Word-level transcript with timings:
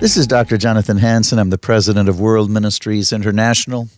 This 0.00 0.16
is 0.16 0.26
Dr. 0.26 0.56
Jonathan 0.56 0.96
Hansen. 0.96 1.38
I'm 1.38 1.50
the 1.50 1.58
president 1.58 2.08
of 2.08 2.18
World 2.18 2.48
Ministries 2.48 3.12
International. 3.12 3.90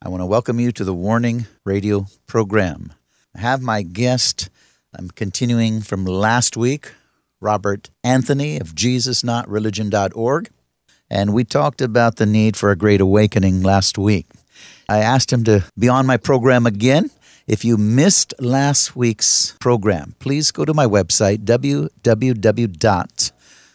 I 0.00 0.08
want 0.08 0.22
to 0.22 0.26
welcome 0.26 0.58
you 0.58 0.72
to 0.72 0.84
the 0.84 0.94
Warning 0.94 1.44
Radio 1.66 2.06
program. 2.26 2.94
I 3.36 3.40
have 3.40 3.60
my 3.60 3.82
guest. 3.82 4.48
I'm 4.98 5.10
continuing 5.10 5.82
from 5.82 6.06
last 6.06 6.56
week 6.56 6.92
Robert 7.42 7.90
Anthony 8.02 8.58
of 8.58 8.74
JesusNotReligion.org, 8.74 10.48
and 11.10 11.34
we 11.34 11.44
talked 11.44 11.82
about 11.82 12.16
the 12.16 12.24
need 12.24 12.56
for 12.56 12.70
a 12.70 12.76
great 12.76 13.02
awakening 13.02 13.62
last 13.62 13.98
week. 13.98 14.28
I 14.88 15.00
asked 15.00 15.30
him 15.30 15.44
to 15.44 15.66
be 15.78 15.90
on 15.90 16.06
my 16.06 16.16
program 16.16 16.64
again. 16.64 17.10
If 17.46 17.66
you 17.66 17.76
missed 17.76 18.32
last 18.38 18.96
week's 18.96 19.58
program, 19.60 20.14
please 20.20 20.52
go 20.52 20.64
to 20.64 20.72
my 20.72 20.86
website, 20.86 21.44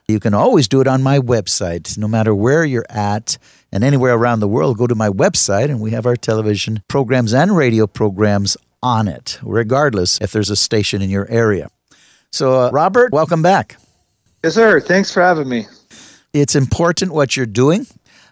You 0.06 0.20
can 0.20 0.34
always 0.34 0.69
do 0.69 0.81
it 0.81 0.87
on 0.87 1.03
my 1.03 1.19
website, 1.19 1.98
no 1.98 2.06
matter 2.06 2.32
where 2.32 2.65
you're 2.65 2.87
at 2.88 3.38
and 3.72 3.82
anywhere 3.82 4.15
around 4.15 4.38
the 4.38 4.48
world, 4.48 4.78
go 4.78 4.86
to 4.86 4.94
my 4.94 5.09
website 5.09 5.65
and 5.65 5.81
we 5.81 5.91
have 5.91 6.06
our 6.06 6.16
television 6.16 6.84
programs 6.86 7.32
and 7.32 7.56
radio 7.56 7.88
programs 7.88 8.56
on 8.82 9.09
it, 9.09 9.38
regardless 9.42 10.20
if 10.20 10.31
there's 10.31 10.50
a 10.50 10.56
station 10.56 11.03
in 11.03 11.10
your 11.10 11.28
area. 11.28 11.70
So, 12.31 12.54
uh, 12.54 12.70
Robert, 12.70 13.12
welcome 13.12 13.42
back. 13.42 13.78
Yes, 14.44 14.54
sir. 14.54 14.81
Thanks 14.81 15.12
for 15.12 15.22
having 15.22 15.48
me. 15.48 15.66
It's 16.32 16.54
important 16.54 17.12
what 17.12 17.36
you're 17.36 17.44
doing. 17.44 17.88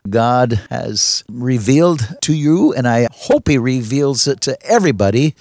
God 0.09 0.53
has 0.71 1.25
revealed 1.29 2.17
to 2.23 2.33
you, 2.33 2.73
and 2.73 2.87
I 2.87 3.09
hope 3.13 3.49
He 3.49 3.59
reveals 3.59 4.29
it 4.29 4.41
to 4.43 4.57
everybody, 4.63 5.35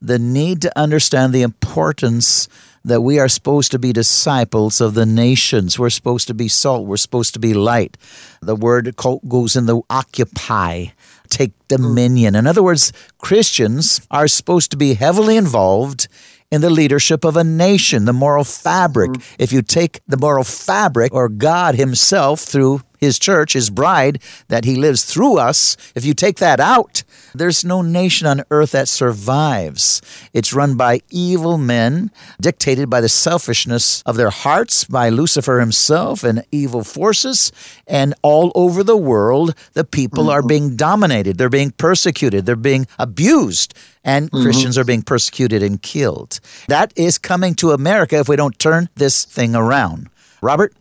the 0.00 0.18
need 0.20 0.62
to 0.62 0.78
understand 0.78 1.32
the 1.32 1.42
importance 1.42 2.48
that 2.84 3.00
we 3.00 3.18
are 3.18 3.28
supposed 3.28 3.72
to 3.72 3.80
be 3.80 3.92
disciples 3.92 4.80
of 4.80 4.94
the 4.94 5.06
nations. 5.06 5.76
We're 5.76 5.90
supposed 5.90 6.28
to 6.28 6.34
be 6.34 6.46
salt. 6.46 6.86
We're 6.86 6.98
supposed 6.98 7.34
to 7.34 7.40
be 7.40 7.52
light. 7.52 7.96
The 8.40 8.54
word 8.54 8.94
goes 9.26 9.56
in 9.56 9.66
the 9.66 9.80
occupy, 9.90 10.86
take 11.30 11.52
dominion. 11.66 12.36
In 12.36 12.46
other 12.46 12.62
words, 12.62 12.92
Christians 13.18 14.06
are 14.10 14.28
supposed 14.28 14.70
to 14.70 14.76
be 14.76 14.94
heavily 14.94 15.36
involved 15.36 16.06
in 16.54 16.60
the 16.60 16.70
leadership 16.70 17.24
of 17.24 17.36
a 17.36 17.42
nation, 17.42 18.04
the 18.04 18.12
moral 18.12 18.44
fabric. 18.44 19.10
Mm-hmm. 19.10 19.42
If 19.42 19.52
you 19.52 19.60
take 19.60 20.00
the 20.06 20.16
moral 20.16 20.44
fabric 20.44 21.12
or 21.12 21.28
God 21.28 21.74
Himself 21.74 22.40
through 22.40 22.82
His 23.04 23.18
church, 23.18 23.52
His 23.52 23.70
bride, 23.70 24.20
that 24.48 24.64
He 24.64 24.74
lives 24.74 25.04
through 25.04 25.38
us, 25.38 25.76
if 25.94 26.04
you 26.04 26.14
take 26.14 26.38
that 26.38 26.60
out, 26.60 27.04
there's 27.34 27.64
no 27.64 27.82
nation 27.82 28.26
on 28.26 28.44
earth 28.50 28.72
that 28.72 28.88
survives. 28.88 30.00
It's 30.32 30.52
run 30.52 30.76
by 30.76 31.00
evil 31.10 31.58
men, 31.58 32.10
dictated 32.40 32.88
by 32.88 33.00
the 33.00 33.08
selfishness 33.08 34.02
of 34.02 34.16
their 34.16 34.30
hearts, 34.30 34.84
by 34.84 35.08
Lucifer 35.08 35.60
himself 35.60 36.22
and 36.22 36.44
evil 36.52 36.84
forces. 36.84 37.52
And 37.86 38.14
all 38.22 38.52
over 38.54 38.84
the 38.84 38.96
world, 38.96 39.54
the 39.72 39.84
people 39.84 40.24
mm-hmm. 40.24 40.32
are 40.32 40.42
being 40.42 40.76
dominated. 40.76 41.38
They're 41.38 41.48
being 41.48 41.72
persecuted. 41.72 42.46
They're 42.46 42.56
being 42.56 42.86
abused. 42.98 43.74
And 44.04 44.30
mm-hmm. 44.30 44.44
Christians 44.44 44.78
are 44.78 44.84
being 44.84 45.02
persecuted 45.02 45.62
and 45.62 45.82
killed. 45.82 46.40
That 46.68 46.92
is 46.96 47.18
coming 47.18 47.54
to 47.56 47.72
America 47.72 48.18
if 48.18 48.28
we 48.28 48.36
don't 48.36 48.58
turn 48.58 48.88
this 48.94 49.24
thing 49.24 49.56
around. 49.56 50.08
Robert? 50.40 50.72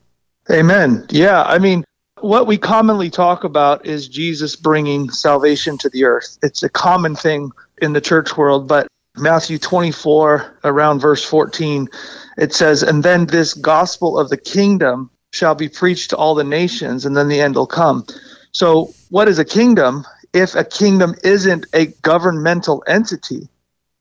Amen. 0.51 1.05
Yeah, 1.09 1.43
I 1.43 1.57
mean, 1.57 1.83
what 2.23 2.47
we 2.47 2.57
commonly 2.57 3.09
talk 3.09 3.43
about 3.43 3.85
is 3.85 4.07
Jesus 4.07 4.55
bringing 4.55 5.09
salvation 5.09 5.77
to 5.79 5.89
the 5.89 6.05
earth. 6.05 6.37
It's 6.41 6.63
a 6.63 6.69
common 6.69 7.17
thing 7.17 7.51
in 7.81 7.91
the 7.91 7.99
church 7.99 8.37
world, 8.37 8.65
but 8.65 8.87
Matthew 9.17 9.57
24, 9.57 10.59
around 10.63 11.01
verse 11.01 11.21
14, 11.25 11.89
it 12.37 12.53
says, 12.53 12.81
And 12.81 13.03
then 13.03 13.25
this 13.25 13.53
gospel 13.53 14.17
of 14.17 14.29
the 14.29 14.37
kingdom 14.37 15.11
shall 15.33 15.53
be 15.53 15.67
preached 15.67 16.11
to 16.11 16.17
all 16.17 16.33
the 16.33 16.45
nations, 16.45 17.05
and 17.05 17.17
then 17.17 17.27
the 17.27 17.41
end 17.41 17.55
will 17.55 17.67
come. 17.67 18.05
So, 18.53 18.93
what 19.09 19.27
is 19.27 19.37
a 19.37 19.45
kingdom 19.45 20.05
if 20.31 20.55
a 20.55 20.63
kingdom 20.63 21.15
isn't 21.25 21.65
a 21.73 21.87
governmental 22.03 22.85
entity? 22.87 23.49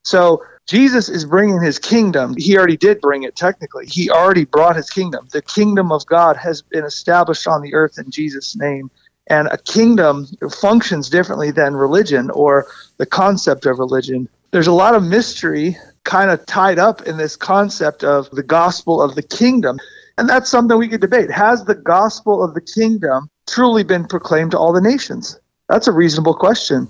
So, 0.04 0.44
Jesus 0.66 1.08
is 1.08 1.24
bringing 1.24 1.60
his 1.60 1.78
kingdom. 1.78 2.34
He 2.36 2.56
already 2.56 2.76
did 2.76 3.00
bring 3.00 3.24
it 3.24 3.36
technically. 3.36 3.86
He 3.86 4.10
already 4.10 4.44
brought 4.44 4.76
his 4.76 4.90
kingdom. 4.90 5.28
The 5.32 5.42
kingdom 5.42 5.90
of 5.90 6.06
God 6.06 6.36
has 6.36 6.62
been 6.62 6.84
established 6.84 7.46
on 7.46 7.62
the 7.62 7.74
earth 7.74 7.98
in 7.98 8.10
Jesus' 8.10 8.56
name. 8.56 8.90
And 9.28 9.48
a 9.48 9.58
kingdom 9.58 10.26
functions 10.60 11.08
differently 11.08 11.50
than 11.50 11.74
religion 11.74 12.30
or 12.30 12.66
the 12.98 13.06
concept 13.06 13.66
of 13.66 13.78
religion. 13.78 14.28
There's 14.50 14.66
a 14.66 14.72
lot 14.72 14.94
of 14.94 15.02
mystery 15.02 15.76
kind 16.04 16.30
of 16.30 16.44
tied 16.46 16.78
up 16.78 17.02
in 17.02 17.16
this 17.16 17.36
concept 17.36 18.04
of 18.04 18.30
the 18.30 18.42
gospel 18.42 19.00
of 19.00 19.14
the 19.14 19.22
kingdom. 19.22 19.78
And 20.18 20.28
that's 20.28 20.50
something 20.50 20.76
we 20.76 20.88
could 20.88 21.00
debate. 21.00 21.30
Has 21.30 21.64
the 21.64 21.74
gospel 21.74 22.42
of 22.42 22.54
the 22.54 22.60
kingdom 22.60 23.30
truly 23.46 23.82
been 23.82 24.06
proclaimed 24.06 24.50
to 24.52 24.58
all 24.58 24.72
the 24.72 24.80
nations? 24.80 25.38
That's 25.68 25.88
a 25.88 25.92
reasonable 25.92 26.34
question. 26.34 26.88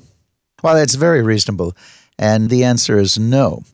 Well, 0.63 0.77
it's 0.77 0.95
very 0.95 1.23
reasonable. 1.23 1.77
And 2.23 2.51
the 2.51 2.63
answer 2.63 3.01
is 3.01 3.19
no. 3.19 3.65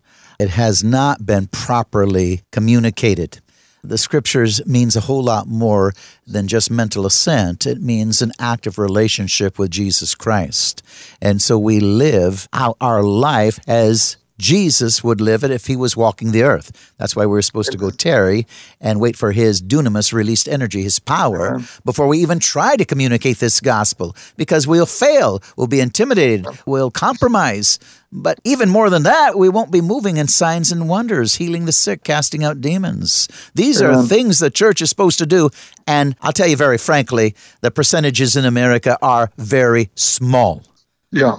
It 0.40 0.48
has 0.48 0.82
not 0.82 1.26
been 1.26 1.48
properly 1.48 2.40
communicated. 2.50 3.40
The 3.84 3.98
scriptures 3.98 4.64
means 4.64 4.96
a 4.96 5.02
whole 5.02 5.22
lot 5.22 5.46
more 5.48 5.92
than 6.26 6.48
just 6.48 6.70
mental 6.70 7.04
assent. 7.04 7.66
It 7.66 7.82
means 7.82 8.22
an 8.22 8.32
active 8.40 8.78
relationship 8.78 9.58
with 9.58 9.70
Jesus 9.70 10.14
Christ. 10.14 10.82
And 11.20 11.42
so 11.42 11.58
we 11.58 11.78
live 11.78 12.48
out 12.54 12.78
our 12.80 13.02
life 13.02 13.58
as 13.68 14.16
Jesus 14.38 15.02
would 15.02 15.20
live 15.20 15.44
it 15.44 15.50
if 15.50 15.66
he 15.66 15.76
was 15.76 15.96
walking 15.96 16.32
the 16.32 16.42
earth. 16.42 16.94
That's 16.96 17.16
why 17.16 17.26
we're 17.26 17.42
supposed 17.42 17.72
to 17.72 17.78
go 17.78 17.90
tarry 17.90 18.46
and 18.80 19.00
wait 19.00 19.16
for 19.16 19.32
his 19.32 19.60
dunamis 19.60 20.12
released 20.12 20.48
energy, 20.48 20.82
his 20.82 20.98
power, 20.98 21.60
before 21.84 22.06
we 22.06 22.18
even 22.18 22.38
try 22.38 22.76
to 22.76 22.84
communicate 22.84 23.38
this 23.38 23.60
gospel, 23.60 24.14
because 24.36 24.66
we'll 24.66 24.86
fail, 24.86 25.42
we'll 25.56 25.66
be 25.66 25.80
intimidated, 25.80 26.46
we'll 26.66 26.90
compromise. 26.90 27.78
But 28.10 28.40
even 28.44 28.70
more 28.70 28.88
than 28.88 29.02
that, 29.02 29.36
we 29.36 29.50
won't 29.50 29.70
be 29.70 29.82
moving 29.82 30.16
in 30.16 30.28
signs 30.28 30.72
and 30.72 30.88
wonders, 30.88 31.34
healing 31.34 31.66
the 31.66 31.72
sick, 31.72 32.04
casting 32.04 32.42
out 32.42 32.60
demons. 32.60 33.28
These 33.54 33.82
are 33.82 34.02
things 34.02 34.38
the 34.38 34.50
church 34.50 34.80
is 34.80 34.88
supposed 34.88 35.18
to 35.18 35.26
do. 35.26 35.50
And 35.86 36.16
I'll 36.22 36.32
tell 36.32 36.48
you 36.48 36.56
very 36.56 36.78
frankly, 36.78 37.34
the 37.60 37.70
percentages 37.70 38.34
in 38.34 38.46
America 38.46 38.96
are 39.02 39.30
very 39.36 39.90
small. 39.94 40.62
Yeah. 41.10 41.36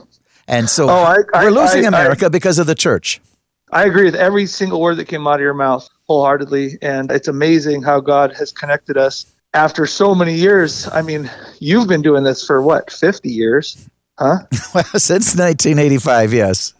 And 0.49 0.69
so 0.69 0.89
Oh, 0.89 0.93
I- 1.03 1.17
I- 1.33 1.45
we're 1.45 1.51
losing 1.51 1.85
I- 1.85 1.87
America 1.87 2.29
because 2.29 2.59
of 2.59 2.67
the 2.67 2.75
church. 2.75 3.21
I 3.71 3.85
agree 3.85 4.05
with 4.05 4.15
every 4.15 4.47
single 4.47 4.81
word 4.81 4.97
that 4.97 5.05
came 5.05 5.27
out 5.27 5.35
of 5.35 5.41
your 5.41 5.53
mouth 5.53 5.87
wholeheartedly. 6.07 6.79
And 6.81 7.11
it's 7.11 7.27
amazing 7.27 7.83
how 7.83 7.99
God 7.99 8.33
has 8.33 8.51
connected 8.51 8.97
us 8.97 9.27
after 9.53 9.85
so 9.85 10.15
many 10.15 10.33
years. 10.33 10.89
I 10.91 11.03
mean, 11.03 11.29
you've 11.59 11.87
been 11.87 12.01
doing 12.01 12.23
this 12.23 12.43
for 12.45 12.61
what, 12.63 12.91
50 12.91 13.29
years? 13.29 13.77
Huh? 14.17 14.39
Since 14.97 15.35
1985, 15.37 16.33
yes. 16.33 16.73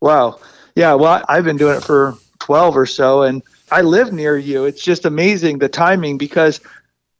Wow. 0.00 0.38
Yeah. 0.74 0.94
Well, 0.94 1.22
I've 1.28 1.44
been 1.44 1.58
doing 1.58 1.76
it 1.76 1.84
for 1.84 2.16
12 2.38 2.74
or 2.74 2.86
so, 2.86 3.22
and 3.22 3.42
I 3.70 3.82
live 3.82 4.12
near 4.14 4.38
you. 4.38 4.64
It's 4.64 4.82
just 4.82 5.04
amazing 5.04 5.58
the 5.58 5.68
timing 5.68 6.16
because 6.16 6.58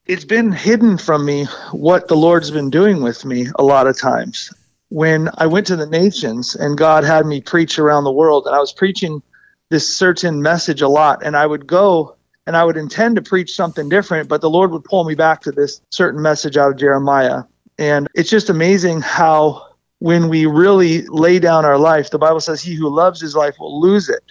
it's 0.07 0.25
been 0.25 0.51
hidden 0.51 0.97
from 0.97 1.27
me 1.27 1.45
what 1.73 2.09
the 2.09 2.17
Lord's 2.17 2.51
been 2.51 2.71
doing 2.71 3.03
with 3.03 3.27
me 3.27 3.49
a 3.57 3.63
lot 3.63 3.87
of 3.87 3.99
times. 3.99 4.51
When 4.91 5.31
I 5.39 5.47
went 5.47 5.67
to 5.69 5.77
the 5.77 5.87
nations 5.87 6.55
and 6.55 6.77
God 6.77 7.05
had 7.05 7.27
me 7.27 7.41
preach 7.41 7.79
around 7.79 8.05
the 8.05 8.13
world, 8.13 8.47
and 8.47 8.55
I 8.55 8.61
was 8.61 8.73
preaching 8.73 9.23
this 9.71 9.97
certain 9.97 10.43
message 10.43 10.83
a 10.83 10.89
lot, 10.89 11.25
and 11.25 11.37
I 11.37 11.47
would 11.47 11.67
go 11.67 12.17
and 12.47 12.57
I 12.57 12.65
would 12.65 12.77
intend 12.77 13.17
to 13.17 13.23
preach 13.23 13.55
something 13.55 13.89
different, 13.89 14.29
but 14.29 14.41
the 14.41 14.51
Lord 14.51 14.73
would 14.73 14.85
pull 14.85 15.05
me 15.05 15.15
back 15.15 15.41
to 15.43 15.53
this 15.53 15.81
certain 15.91 16.21
message 16.21 16.57
out 16.57 16.71
of 16.71 16.77
Jeremiah. 16.77 17.45
And 17.79 18.09
it's 18.15 18.31
just 18.31 18.51
amazing 18.51 19.01
how 19.03 19.69
when 20.01 20.29
we 20.29 20.47
really 20.47 21.07
lay 21.07 21.39
down 21.39 21.65
our 21.65 21.79
life, 21.79 22.11
the 22.11 22.19
Bible 22.19 22.41
says, 22.41 22.61
He 22.61 22.75
who 22.75 22.89
loves 22.89 23.21
his 23.21 23.37
life 23.37 23.55
will 23.61 23.81
lose 23.81 24.09
it. 24.09 24.25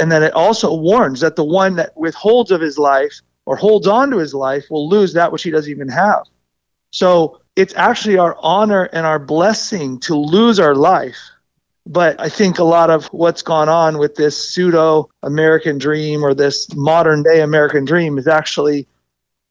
And 0.00 0.10
then 0.10 0.22
it 0.22 0.32
also 0.32 0.74
warns 0.74 1.20
that 1.20 1.36
the 1.36 1.44
one 1.44 1.76
that 1.76 1.96
withholds 1.96 2.50
of 2.50 2.60
his 2.60 2.78
life 2.78 3.20
or 3.44 3.56
holds 3.56 3.86
on 3.86 4.10
to 4.10 4.18
his 4.18 4.32
life 4.32 4.64
will 4.70 4.88
lose 4.88 5.12
that 5.12 5.32
which 5.32 5.42
he 5.42 5.50
doesn't 5.50 5.70
even 5.70 5.88
have. 5.88 6.22
So 6.90 7.40
it's 7.58 7.74
actually 7.74 8.18
our 8.18 8.36
honor 8.40 8.84
and 8.84 9.04
our 9.04 9.18
blessing 9.18 9.98
to 9.98 10.14
lose 10.14 10.60
our 10.60 10.76
life. 10.76 11.18
But 11.84 12.20
I 12.20 12.28
think 12.28 12.60
a 12.60 12.64
lot 12.64 12.88
of 12.88 13.06
what's 13.06 13.42
gone 13.42 13.68
on 13.68 13.98
with 13.98 14.14
this 14.14 14.36
pseudo 14.48 15.10
American 15.24 15.78
dream 15.78 16.22
or 16.22 16.34
this 16.34 16.72
modern 16.76 17.24
day 17.24 17.40
American 17.40 17.84
dream 17.84 18.16
is 18.16 18.28
actually 18.28 18.86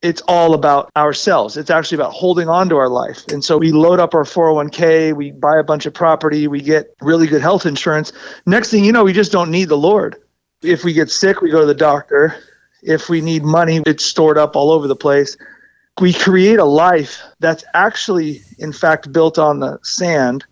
it's 0.00 0.22
all 0.22 0.54
about 0.54 0.90
ourselves. 0.96 1.58
It's 1.58 1.68
actually 1.68 1.96
about 1.96 2.12
holding 2.12 2.48
on 2.48 2.70
to 2.70 2.76
our 2.76 2.88
life. 2.88 3.26
And 3.28 3.44
so 3.44 3.58
we 3.58 3.72
load 3.72 4.00
up 4.00 4.14
our 4.14 4.24
401k, 4.24 5.14
we 5.14 5.32
buy 5.32 5.58
a 5.58 5.64
bunch 5.64 5.84
of 5.84 5.92
property, 5.92 6.48
we 6.48 6.62
get 6.62 6.94
really 7.02 7.26
good 7.26 7.42
health 7.42 7.66
insurance. 7.66 8.14
Next 8.46 8.70
thing 8.70 8.84
you 8.84 8.92
know, 8.92 9.04
we 9.04 9.12
just 9.12 9.32
don't 9.32 9.50
need 9.50 9.68
the 9.68 9.76
Lord. 9.76 10.16
If 10.62 10.82
we 10.82 10.94
get 10.94 11.10
sick, 11.10 11.42
we 11.42 11.50
go 11.50 11.60
to 11.60 11.66
the 11.66 11.74
doctor. 11.74 12.36
If 12.82 13.10
we 13.10 13.20
need 13.20 13.42
money, 13.42 13.82
it's 13.84 14.06
stored 14.06 14.38
up 14.38 14.56
all 14.56 14.70
over 14.70 14.88
the 14.88 14.96
place. 14.96 15.36
We 16.00 16.12
create 16.12 16.58
a 16.58 16.64
life 16.64 17.22
that's 17.40 17.64
actually, 17.74 18.42
in 18.58 18.72
fact, 18.72 19.12
built 19.12 19.38
on 19.38 19.60
the 19.60 19.78
sand, 19.82 20.44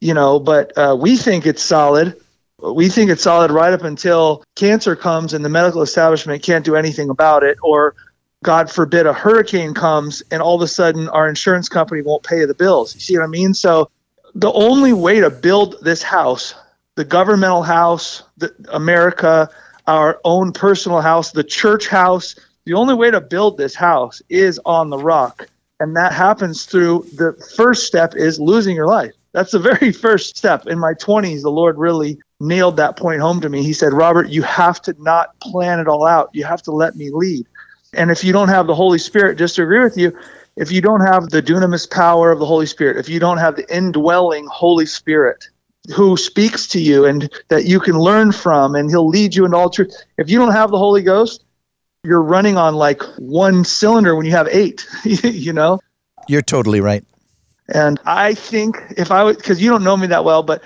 you 0.00 0.14
know, 0.14 0.38
but 0.40 0.76
uh, 0.76 0.96
we 0.98 1.16
think 1.16 1.46
it's 1.46 1.62
solid. 1.62 2.18
We 2.58 2.88
think 2.88 3.10
it's 3.10 3.22
solid 3.22 3.50
right 3.50 3.72
up 3.72 3.82
until 3.82 4.44
cancer 4.56 4.96
comes 4.96 5.34
and 5.34 5.44
the 5.44 5.48
medical 5.48 5.82
establishment 5.82 6.42
can't 6.42 6.64
do 6.64 6.74
anything 6.74 7.10
about 7.10 7.44
it, 7.44 7.58
or 7.62 7.94
God 8.42 8.70
forbid 8.70 9.06
a 9.06 9.12
hurricane 9.12 9.74
comes 9.74 10.22
and 10.30 10.40
all 10.40 10.56
of 10.56 10.62
a 10.62 10.68
sudden 10.68 11.08
our 11.08 11.28
insurance 11.28 11.68
company 11.68 12.02
won't 12.02 12.22
pay 12.22 12.44
the 12.44 12.54
bills. 12.54 12.94
You 12.94 13.00
see 13.00 13.16
what 13.16 13.24
I 13.24 13.28
mean? 13.28 13.54
So 13.54 13.90
the 14.34 14.52
only 14.52 14.92
way 14.92 15.20
to 15.20 15.30
build 15.30 15.76
this 15.82 16.02
house, 16.02 16.54
the 16.94 17.04
governmental 17.04 17.62
house, 17.62 18.22
the 18.36 18.54
America, 18.70 19.50
our 19.86 20.20
own 20.24 20.52
personal 20.52 21.00
house, 21.00 21.32
the 21.32 21.44
church 21.44 21.88
house, 21.88 22.36
the 22.68 22.74
only 22.74 22.92
way 22.92 23.10
to 23.10 23.18
build 23.18 23.56
this 23.56 23.74
house 23.74 24.20
is 24.28 24.60
on 24.66 24.90
the 24.90 24.98
rock. 24.98 25.48
And 25.80 25.96
that 25.96 26.12
happens 26.12 26.66
through 26.66 27.06
the 27.14 27.32
first 27.56 27.86
step 27.86 28.14
is 28.14 28.38
losing 28.38 28.76
your 28.76 28.86
life. 28.86 29.14
That's 29.32 29.52
the 29.52 29.58
very 29.78 29.90
first 29.90 30.36
step. 30.36 30.66
In 30.66 30.78
my 30.78 30.92
20s, 30.92 31.40
the 31.40 31.50
Lord 31.50 31.78
really 31.78 32.18
nailed 32.40 32.76
that 32.76 32.98
point 32.98 33.22
home 33.22 33.40
to 33.40 33.48
me. 33.48 33.62
He 33.62 33.72
said, 33.72 33.94
Robert, 33.94 34.28
you 34.28 34.42
have 34.42 34.82
to 34.82 34.94
not 34.98 35.40
plan 35.40 35.80
it 35.80 35.88
all 35.88 36.04
out. 36.04 36.28
You 36.34 36.44
have 36.44 36.60
to 36.64 36.70
let 36.70 36.94
me 36.94 37.08
lead. 37.10 37.46
And 37.94 38.10
if 38.10 38.22
you 38.22 38.34
don't 38.34 38.50
have 38.50 38.66
the 38.66 38.74
Holy 38.74 38.98
Spirit, 38.98 39.38
just 39.38 39.56
to 39.56 39.62
agree 39.62 39.82
with 39.82 39.96
you, 39.96 40.14
if 40.56 40.70
you 40.70 40.82
don't 40.82 41.00
have 41.00 41.30
the 41.30 41.40
dunamis 41.40 41.90
power 41.90 42.30
of 42.30 42.38
the 42.38 42.44
Holy 42.44 42.66
Spirit, 42.66 42.98
if 42.98 43.08
you 43.08 43.18
don't 43.18 43.38
have 43.38 43.56
the 43.56 43.74
indwelling 43.74 44.46
Holy 44.46 44.84
Spirit 44.84 45.48
who 45.96 46.18
speaks 46.18 46.66
to 46.66 46.80
you 46.82 47.06
and 47.06 47.32
that 47.48 47.64
you 47.64 47.80
can 47.80 47.98
learn 47.98 48.30
from 48.30 48.74
and 48.74 48.90
he'll 48.90 49.08
lead 49.08 49.34
you 49.34 49.46
into 49.46 49.56
all 49.56 49.70
truth, 49.70 49.94
if 50.18 50.28
you 50.28 50.38
don't 50.38 50.52
have 50.52 50.70
the 50.70 50.76
Holy 50.76 51.00
Ghost, 51.00 51.44
you're 52.08 52.22
running 52.22 52.56
on 52.56 52.74
like 52.74 53.02
one 53.18 53.64
cylinder 53.64 54.16
when 54.16 54.24
you 54.24 54.32
have 54.32 54.48
eight, 54.48 54.88
you 55.04 55.52
know? 55.52 55.78
You're 56.26 56.42
totally 56.42 56.80
right. 56.80 57.04
And 57.68 58.00
I 58.06 58.32
think 58.32 58.78
if 58.96 59.10
I 59.10 59.24
would, 59.24 59.36
because 59.36 59.60
you 59.60 59.68
don't 59.68 59.84
know 59.84 59.96
me 59.96 60.06
that 60.06 60.24
well, 60.24 60.42
but 60.42 60.62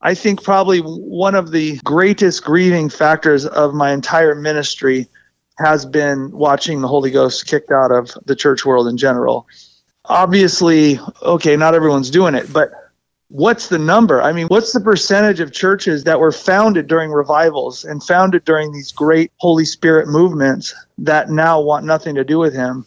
I 0.00 0.14
think 0.14 0.42
probably 0.42 0.80
one 0.80 1.36
of 1.36 1.52
the 1.52 1.78
greatest 1.84 2.42
grieving 2.42 2.88
factors 2.88 3.46
of 3.46 3.72
my 3.72 3.92
entire 3.92 4.34
ministry 4.34 5.06
has 5.58 5.86
been 5.86 6.32
watching 6.32 6.80
the 6.80 6.88
Holy 6.88 7.10
Ghost 7.10 7.46
kicked 7.46 7.70
out 7.70 7.92
of 7.92 8.10
the 8.24 8.34
church 8.34 8.64
world 8.64 8.88
in 8.88 8.96
general. 8.96 9.46
Obviously, 10.06 10.98
okay, 11.22 11.56
not 11.56 11.74
everyone's 11.74 12.10
doing 12.10 12.34
it, 12.34 12.52
but 12.52 12.72
what's 13.30 13.68
the 13.68 13.78
number? 13.78 14.20
I 14.20 14.32
mean, 14.32 14.48
what's 14.48 14.72
the 14.72 14.80
percentage 14.80 15.40
of 15.40 15.52
churches 15.52 16.04
that 16.04 16.20
were 16.20 16.32
founded 16.32 16.88
during 16.88 17.10
revivals 17.10 17.84
and 17.84 18.02
founded 18.02 18.44
during 18.44 18.72
these 18.72 18.92
great 18.92 19.32
Holy 19.38 19.64
Spirit 19.64 20.08
movements 20.08 20.74
that 20.98 21.30
now 21.30 21.60
want 21.60 21.86
nothing 21.86 22.16
to 22.16 22.24
do 22.24 22.38
with 22.38 22.52
Him? 22.52 22.84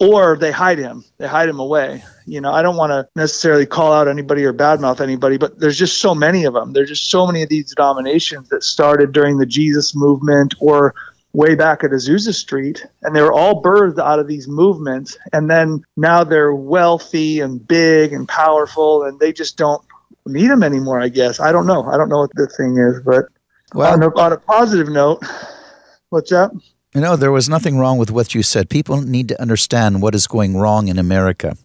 Or 0.00 0.36
they 0.36 0.50
hide 0.50 0.78
him, 0.78 1.04
they 1.18 1.28
hide 1.28 1.48
him 1.48 1.60
away. 1.60 2.02
You 2.26 2.40
know, 2.40 2.52
I 2.52 2.62
don't 2.62 2.76
want 2.76 2.90
to 2.90 3.08
necessarily 3.14 3.64
call 3.64 3.92
out 3.92 4.08
anybody 4.08 4.44
or 4.44 4.52
badmouth 4.52 5.00
anybody, 5.00 5.36
but 5.38 5.60
there's 5.60 5.78
just 5.78 5.98
so 5.98 6.16
many 6.16 6.44
of 6.44 6.52
them. 6.52 6.72
There's 6.72 6.88
just 6.88 7.10
so 7.10 7.26
many 7.28 7.44
of 7.44 7.48
these 7.48 7.72
denominations 7.72 8.48
that 8.48 8.64
started 8.64 9.12
during 9.12 9.38
the 9.38 9.46
Jesus 9.46 9.94
movement 9.94 10.54
or 10.58 10.96
way 11.34 11.54
back 11.56 11.84
at 11.84 11.90
Azusa 11.90 12.32
Street, 12.32 12.86
and 13.02 13.14
they 13.14 13.20
were 13.20 13.32
all 13.32 13.60
birthed 13.60 13.98
out 13.98 14.18
of 14.20 14.26
these 14.28 14.48
movements. 14.48 15.18
And 15.32 15.50
then 15.50 15.84
now 15.96 16.24
they're 16.24 16.54
wealthy 16.54 17.40
and 17.40 17.66
big 17.66 18.12
and 18.12 18.26
powerful, 18.26 19.02
and 19.02 19.20
they 19.20 19.32
just 19.32 19.56
don't 19.58 19.82
need 20.26 20.48
them 20.48 20.62
anymore. 20.62 21.00
I 21.00 21.08
guess 21.08 21.40
I 21.40 21.52
don't 21.52 21.66
know. 21.66 21.84
I 21.84 21.98
don't 21.98 22.08
know 22.08 22.20
what 22.20 22.30
the 22.34 22.46
thing 22.46 22.78
is, 22.78 23.02
but 23.04 23.26
Well- 23.74 23.92
on, 23.92 24.02
a, 24.02 24.08
on 24.16 24.32
a 24.32 24.38
positive 24.38 24.88
note, 24.88 25.22
what's 26.08 26.32
up? 26.32 26.52
You 26.94 27.00
know, 27.00 27.16
there 27.16 27.32
was 27.32 27.48
nothing 27.48 27.76
wrong 27.76 27.98
with 27.98 28.12
what 28.12 28.36
you 28.36 28.44
said. 28.44 28.70
People 28.70 29.00
need 29.02 29.26
to 29.26 29.42
understand 29.42 30.00
what 30.00 30.14
is 30.14 30.28
going 30.28 30.56
wrong 30.56 30.86
in 30.86 30.96
America. 30.96 31.56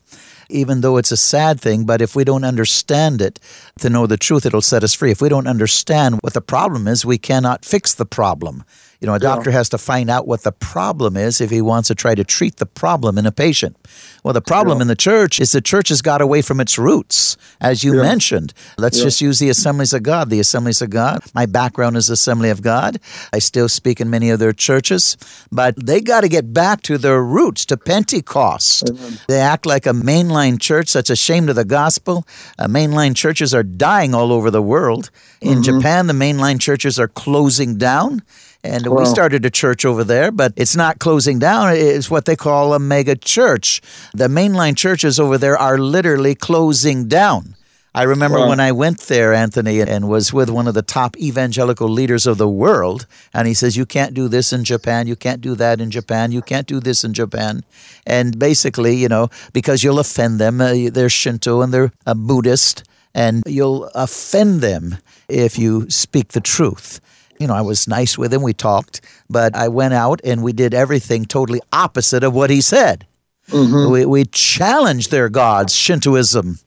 Even 0.49 0.81
though 0.81 0.97
it's 0.97 1.11
a 1.11 1.17
sad 1.17 1.61
thing, 1.61 1.85
but 1.85 2.01
if 2.01 2.15
we 2.15 2.23
don't 2.23 2.43
understand 2.43 3.21
it, 3.21 3.39
to 3.77 3.91
know 3.91 4.07
the 4.07 4.17
truth, 4.17 4.47
it'll 4.47 4.63
set 4.63 4.83
us 4.83 4.95
free. 4.95 5.11
If 5.11 5.21
we 5.21 5.29
don't 5.29 5.45
understand 5.45 6.17
what 6.21 6.33
the 6.33 6.41
problem 6.41 6.87
is, 6.87 7.05
we 7.05 7.19
cannot 7.19 7.63
fix 7.63 7.93
the 7.93 8.07
problem. 8.07 8.63
You 9.01 9.05
know, 9.07 9.13
a 9.13 9.19
doctor 9.19 9.51
has 9.51 9.69
to 9.69 9.77
find 9.77 10.09
out 10.09 10.27
what 10.27 10.43
the 10.43 10.51
problem 10.51 11.15
is 11.15 11.39
if 11.39 11.49
he 11.49 11.61
wants 11.61 11.87
to 11.87 11.95
try 11.95 12.15
to 12.15 12.25
treat 12.25 12.57
the 12.57 12.65
problem 12.65 13.17
in 13.17 13.25
a 13.25 13.31
patient. 13.31 13.77
Well, 14.25 14.33
the 14.33 14.41
problem 14.41 14.81
in 14.81 14.87
the 14.89 14.95
church 14.95 15.39
is 15.39 15.53
the 15.53 15.61
church 15.61 15.87
has 15.87 16.01
got 16.01 16.19
away 16.19 16.41
from 16.41 16.59
its 16.59 16.77
roots, 16.77 17.37
as 17.61 17.81
you 17.81 17.93
mentioned. 18.03 18.53
Let's 18.77 19.01
just 19.01 19.21
use 19.21 19.39
the 19.39 19.47
Assemblies 19.49 19.93
of 19.93 20.03
God. 20.03 20.29
The 20.29 20.41
Assemblies 20.41 20.81
of 20.81 20.89
God, 20.89 21.21
my 21.33 21.45
background 21.45 21.95
is 21.95 22.09
Assembly 22.09 22.49
of 22.49 22.61
God. 22.61 22.99
I 23.31 23.39
still 23.39 23.69
speak 23.69 24.01
in 24.01 24.09
many 24.09 24.31
of 24.31 24.39
their 24.39 24.51
churches, 24.51 25.15
but 25.49 25.75
they 25.85 26.01
got 26.01 26.21
to 26.21 26.27
get 26.27 26.53
back 26.53 26.81
to 26.83 26.97
their 26.97 27.23
roots, 27.23 27.65
to 27.67 27.77
Pentecost. 27.77 28.91
They 29.27 29.39
act 29.39 29.65
like 29.65 29.85
a 29.85 29.91
mainline 29.91 30.59
church 30.59 30.91
that's 30.91 31.09
ashamed 31.09 31.49
of 31.49 31.55
the 31.55 31.63
gospel. 31.63 32.27
Uh, 32.57 32.67
mainline 32.67 33.15
churches 33.15 33.53
are 33.53 33.63
dying 33.63 34.13
all 34.13 34.33
over 34.33 34.51
the 34.51 34.61
world. 34.61 35.09
In 35.41 35.63
Japan, 35.63 36.07
the 36.07 36.13
mainline 36.13 36.59
churches 36.59 36.99
are 36.99 37.07
closing 37.07 37.77
down. 37.77 38.23
And 38.63 38.87
we 38.87 39.05
started 39.05 39.45
a 39.45 39.49
church 39.49 39.85
over 39.85 40.03
there, 40.03 40.31
but 40.31 40.51
it's 40.57 40.75
not 40.75 40.99
closing 40.99 41.39
down. 41.39 41.73
It's 41.75 42.11
what 42.11 42.25
they 42.25 42.35
call 42.35 42.73
a 42.73 42.79
mega 42.79 43.15
church. 43.15 43.81
The 44.13 44.27
mainline 44.27 44.75
churches 44.75 45.17
over 45.19 45.37
there 45.37 45.57
are 45.57 45.77
literally 45.77 46.35
closing 46.35 47.07
down. 47.07 47.55
I 47.95 48.03
remember 48.03 48.37
Wow. 48.39 48.49
when 48.49 48.59
I 48.59 48.71
went 48.71 48.99
there, 49.07 49.33
Anthony, 49.33 49.79
and 49.81 50.07
was 50.07 50.31
with 50.31 50.49
one 50.49 50.67
of 50.67 50.75
the 50.75 50.83
top 50.83 51.17
evangelical 51.17 51.89
leaders 51.89 52.27
of 52.27 52.37
the 52.37 52.47
world, 52.47 53.07
and 53.33 53.47
he 53.47 53.53
says, 53.55 53.75
You 53.75 53.85
can't 53.85 54.13
do 54.13 54.27
this 54.27 54.53
in 54.53 54.63
Japan, 54.63 55.07
you 55.07 55.15
can't 55.15 55.41
do 55.41 55.55
that 55.55 55.81
in 55.81 55.89
Japan, 55.89 56.31
you 56.31 56.41
can't 56.43 56.67
do 56.67 56.79
this 56.79 57.03
in 57.03 57.13
Japan. 57.13 57.63
And 58.05 58.37
basically, 58.37 58.95
you 58.95 59.07
know, 59.09 59.29
because 59.53 59.83
you'll 59.83 59.99
offend 59.99 60.39
them, 60.39 60.61
uh, 60.61 60.75
they're 60.91 61.09
Shinto 61.09 61.61
and 61.61 61.73
they're 61.73 61.91
a 62.05 62.13
Buddhist, 62.13 62.83
and 63.15 63.41
you'll 63.47 63.85
offend 63.95 64.61
them 64.61 64.97
if 65.27 65.57
you 65.57 65.89
speak 65.89 66.29
the 66.29 66.41
truth. 66.41 66.99
You 67.39 67.47
know, 67.47 67.55
I 67.55 67.61
was 67.61 67.87
nice 67.87 68.17
with 68.17 68.33
him, 68.33 68.41
we 68.41 68.53
talked, 68.53 69.01
but 69.29 69.55
I 69.55 69.69
went 69.69 69.93
out 69.93 70.19
and 70.23 70.43
we 70.43 70.53
did 70.53 70.73
everything 70.73 71.25
totally 71.25 71.61
opposite 71.71 72.23
of 72.23 72.33
what 72.33 72.49
he 72.49 72.61
said. 72.61 73.07
Mm-hmm. 73.47 73.91
We, 73.91 74.05
we 74.05 74.25
challenged 74.25 75.09
their 75.09 75.29
gods, 75.29 75.73
Shintoism, 75.73 76.59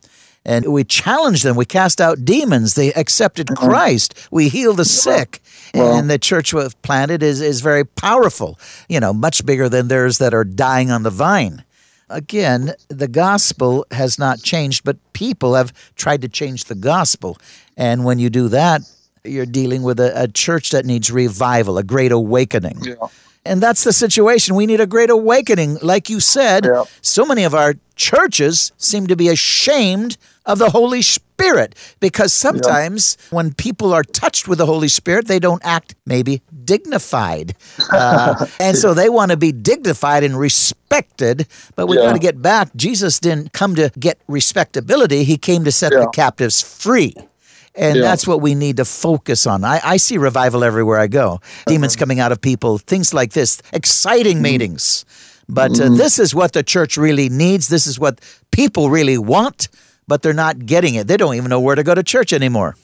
and 0.43 0.65
we 0.65 0.83
challenged 0.83 1.43
them. 1.45 1.55
We 1.55 1.65
cast 1.65 2.01
out 2.01 2.25
demons. 2.25 2.73
They 2.73 2.91
accepted 2.93 3.47
mm-hmm. 3.47 3.65
Christ. 3.65 4.27
We 4.31 4.49
healed 4.49 4.77
the 4.77 4.85
sick. 4.85 5.39
And 5.75 6.09
the 6.09 6.19
church 6.19 6.53
was 6.53 6.73
planted 6.75 7.23
is, 7.23 7.41
is 7.41 7.61
very 7.61 7.83
powerful, 7.83 8.59
you 8.89 8.99
know, 8.99 9.13
much 9.13 9.43
bigger 9.45 9.69
than 9.69 9.87
theirs 9.87 10.19
that 10.19 10.33
are 10.33 10.43
dying 10.43 10.91
on 10.91 11.03
the 11.03 11.09
vine. 11.09 11.63
again, 12.09 12.73
the 12.89 13.07
gospel 13.07 13.85
has 13.91 14.19
not 14.19 14.41
changed, 14.41 14.83
but 14.83 14.97
people 15.13 15.55
have 15.55 15.73
tried 15.95 16.21
to 16.21 16.29
change 16.29 16.65
the 16.65 16.75
gospel. 16.75 17.37
And 17.75 18.05
when 18.05 18.19
you 18.19 18.29
do 18.29 18.47
that, 18.49 18.81
you're 19.23 19.45
dealing 19.45 19.83
with 19.83 19.99
a, 19.99 20.23
a 20.23 20.27
church 20.27 20.71
that 20.71 20.85
needs 20.85 21.11
revival, 21.11 21.77
a 21.77 21.83
great 21.83 22.11
awakening. 22.11 22.79
Yeah. 22.81 22.95
And 23.45 23.61
that's 23.61 23.83
the 23.83 23.93
situation. 23.93 24.55
We 24.55 24.65
need 24.65 24.79
a 24.79 24.87
great 24.87 25.09
awakening. 25.09 25.77
Like 25.81 26.09
you 26.09 26.19
said, 26.19 26.65
yeah. 26.65 26.85
so 27.01 27.25
many 27.25 27.43
of 27.43 27.53
our 27.53 27.75
churches 27.95 28.71
seem 28.77 29.07
to 29.07 29.15
be 29.15 29.27
ashamed 29.27 30.17
of 30.45 30.59
the 30.59 30.69
Holy 30.69 31.01
Spirit 31.01 31.75
because 31.99 32.31
sometimes 32.33 33.17
yeah. 33.19 33.35
when 33.35 33.53
people 33.53 33.93
are 33.93 34.03
touched 34.03 34.47
with 34.47 34.59
the 34.59 34.65
Holy 34.65 34.87
Spirit, 34.87 35.27
they 35.27 35.39
don't 35.39 35.63
act 35.65 35.95
maybe 36.05 36.41
dignified. 36.63 37.55
Uh, 37.91 38.45
and 38.59 38.77
so 38.77 38.93
they 38.93 39.09
want 39.09 39.31
to 39.31 39.37
be 39.37 39.51
dignified 39.51 40.23
and 40.23 40.39
respected, 40.39 41.47
but 41.75 41.87
we 41.87 41.97
yeah. 41.97 42.03
got 42.03 42.13
to 42.13 42.19
get 42.19 42.41
back. 42.41 42.73
Jesus 42.75 43.19
didn't 43.19 43.51
come 43.51 43.75
to 43.75 43.91
get 43.99 44.19
respectability, 44.27 45.23
he 45.23 45.37
came 45.37 45.65
to 45.65 45.71
set 45.71 45.91
the 45.91 46.09
captives 46.13 46.61
free. 46.61 47.13
And 47.75 47.97
yeah. 47.97 48.01
that's 48.03 48.27
what 48.27 48.41
we 48.41 48.53
need 48.53 48.77
to 48.77 48.85
focus 48.85 49.47
on. 49.47 49.63
I, 49.63 49.79
I 49.83 49.97
see 49.97 50.17
revival 50.17 50.63
everywhere 50.63 50.99
I 50.99 51.07
go. 51.07 51.39
Demons 51.65 51.95
uh-huh. 51.95 52.01
coming 52.01 52.19
out 52.19 52.31
of 52.31 52.39
people, 52.39 52.77
things 52.77 53.13
like 53.13 53.33
this, 53.33 53.61
exciting 53.71 54.37
mm 54.37 54.41
meetings. 54.43 55.05
But 55.49 55.79
uh, 55.79 55.89
mm 55.89 55.97
this 55.97 56.19
is 56.19 56.35
what 56.35 56.53
the 56.53 56.63
church 56.63 56.97
really 56.97 57.29
needs. 57.29 57.67
This 57.69 57.87
is 57.87 57.99
what 57.99 58.19
people 58.51 58.89
really 58.89 59.17
want, 59.17 59.69
but 60.07 60.21
they're 60.21 60.33
not 60.33 60.65
getting 60.65 60.95
it. 60.95 61.07
They 61.07 61.17
don't 61.17 61.35
even 61.35 61.49
know 61.49 61.59
where 61.59 61.75
to 61.75 61.83
go 61.83 61.95
to 61.95 62.03
church 62.03 62.33
anymore. 62.33 62.75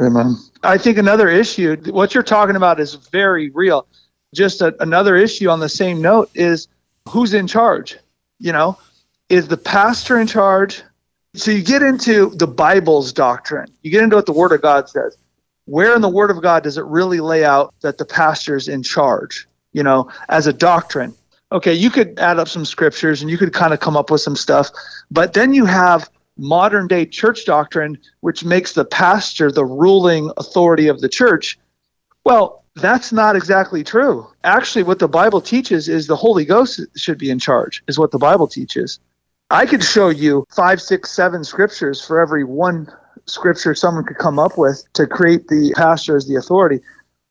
Amen. 0.00 0.36
I 0.62 0.78
think 0.78 0.98
another 0.98 1.28
issue, 1.28 1.76
what 1.92 2.12
you're 2.12 2.22
talking 2.22 2.56
about 2.56 2.80
is 2.80 2.94
very 2.94 3.50
real. 3.50 3.86
Just 4.34 4.60
a, 4.60 4.74
another 4.82 5.16
issue 5.16 5.48
on 5.48 5.60
the 5.60 5.68
same 5.68 6.02
note 6.02 6.30
is 6.34 6.68
who's 7.08 7.32
in 7.32 7.46
charge? 7.46 7.96
You 8.38 8.52
know, 8.52 8.78
is 9.28 9.48
the 9.48 9.56
pastor 9.56 10.18
in 10.18 10.26
charge? 10.26 10.82
So 11.36 11.50
you 11.50 11.62
get 11.62 11.82
into 11.82 12.30
the 12.30 12.46
Bible's 12.46 13.12
doctrine. 13.12 13.68
You 13.82 13.90
get 13.90 14.02
into 14.02 14.16
what 14.16 14.26
the 14.26 14.32
Word 14.32 14.52
of 14.52 14.62
God 14.62 14.88
says. 14.88 15.16
Where 15.66 15.94
in 15.94 16.00
the 16.00 16.08
Word 16.08 16.30
of 16.30 16.40
God 16.42 16.62
does 16.62 16.78
it 16.78 16.84
really 16.84 17.20
lay 17.20 17.44
out 17.44 17.74
that 17.82 17.98
the 17.98 18.04
pastor's 18.04 18.68
in 18.68 18.82
charge? 18.82 19.46
You 19.72 19.82
know, 19.82 20.10
as 20.28 20.46
a 20.46 20.52
doctrine. 20.52 21.14
Okay, 21.52 21.74
you 21.74 21.90
could 21.90 22.18
add 22.18 22.38
up 22.38 22.48
some 22.48 22.64
scriptures 22.64 23.22
and 23.22 23.30
you 23.30 23.38
could 23.38 23.52
kind 23.52 23.72
of 23.72 23.80
come 23.80 23.96
up 23.96 24.10
with 24.10 24.20
some 24.20 24.34
stuff, 24.34 24.70
but 25.10 25.32
then 25.32 25.54
you 25.54 25.64
have 25.64 26.10
modern 26.36 26.88
day 26.88 27.06
church 27.06 27.44
doctrine, 27.44 27.98
which 28.20 28.44
makes 28.44 28.72
the 28.72 28.84
pastor 28.84 29.52
the 29.52 29.64
ruling 29.64 30.32
authority 30.36 30.88
of 30.88 31.00
the 31.00 31.08
church. 31.08 31.58
Well, 32.24 32.64
that's 32.74 33.12
not 33.12 33.36
exactly 33.36 33.84
true. 33.84 34.26
Actually, 34.44 34.82
what 34.82 34.98
the 34.98 35.08
Bible 35.08 35.40
teaches 35.40 35.88
is 35.88 36.06
the 36.06 36.16
Holy 36.16 36.44
Ghost 36.44 36.80
should 36.96 37.18
be 37.18 37.30
in 37.30 37.38
charge, 37.38 37.82
is 37.86 37.98
what 37.98 38.10
the 38.10 38.18
Bible 38.18 38.48
teaches. 38.48 38.98
I 39.50 39.64
could 39.64 39.84
show 39.84 40.08
you 40.08 40.44
five, 40.54 40.82
six, 40.82 41.12
seven 41.12 41.44
scriptures 41.44 42.04
for 42.04 42.20
every 42.20 42.42
one 42.42 42.92
scripture 43.26 43.74
someone 43.76 44.04
could 44.04 44.18
come 44.18 44.40
up 44.40 44.58
with 44.58 44.84
to 44.94 45.06
create 45.06 45.46
the 45.46 45.72
pastor 45.76 46.16
as 46.16 46.26
the 46.26 46.34
authority. 46.34 46.80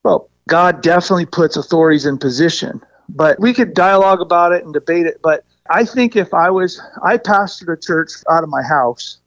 Well, 0.04 0.30
God 0.48 0.82
definitely 0.82 1.26
puts 1.26 1.58
authorities 1.58 2.06
in 2.06 2.18
position, 2.18 2.82
but 3.10 3.40
we 3.40 3.54
could 3.54 3.74
dialogue 3.74 4.22
about 4.22 4.54
it 4.54 4.64
and 4.64 4.74
debate 4.74 5.08
it. 5.08 5.20
But 5.22 5.44
I 5.70 5.84
think 5.84 6.16
if 6.16 6.34
I 6.34 6.50
was, 6.50 6.82
I 7.04 7.18
pastored 7.18 7.74
a 7.74 7.80
church 7.80 8.12
out 8.30 8.44
of 8.44 8.50
my 8.50 8.64
house 8.64 9.18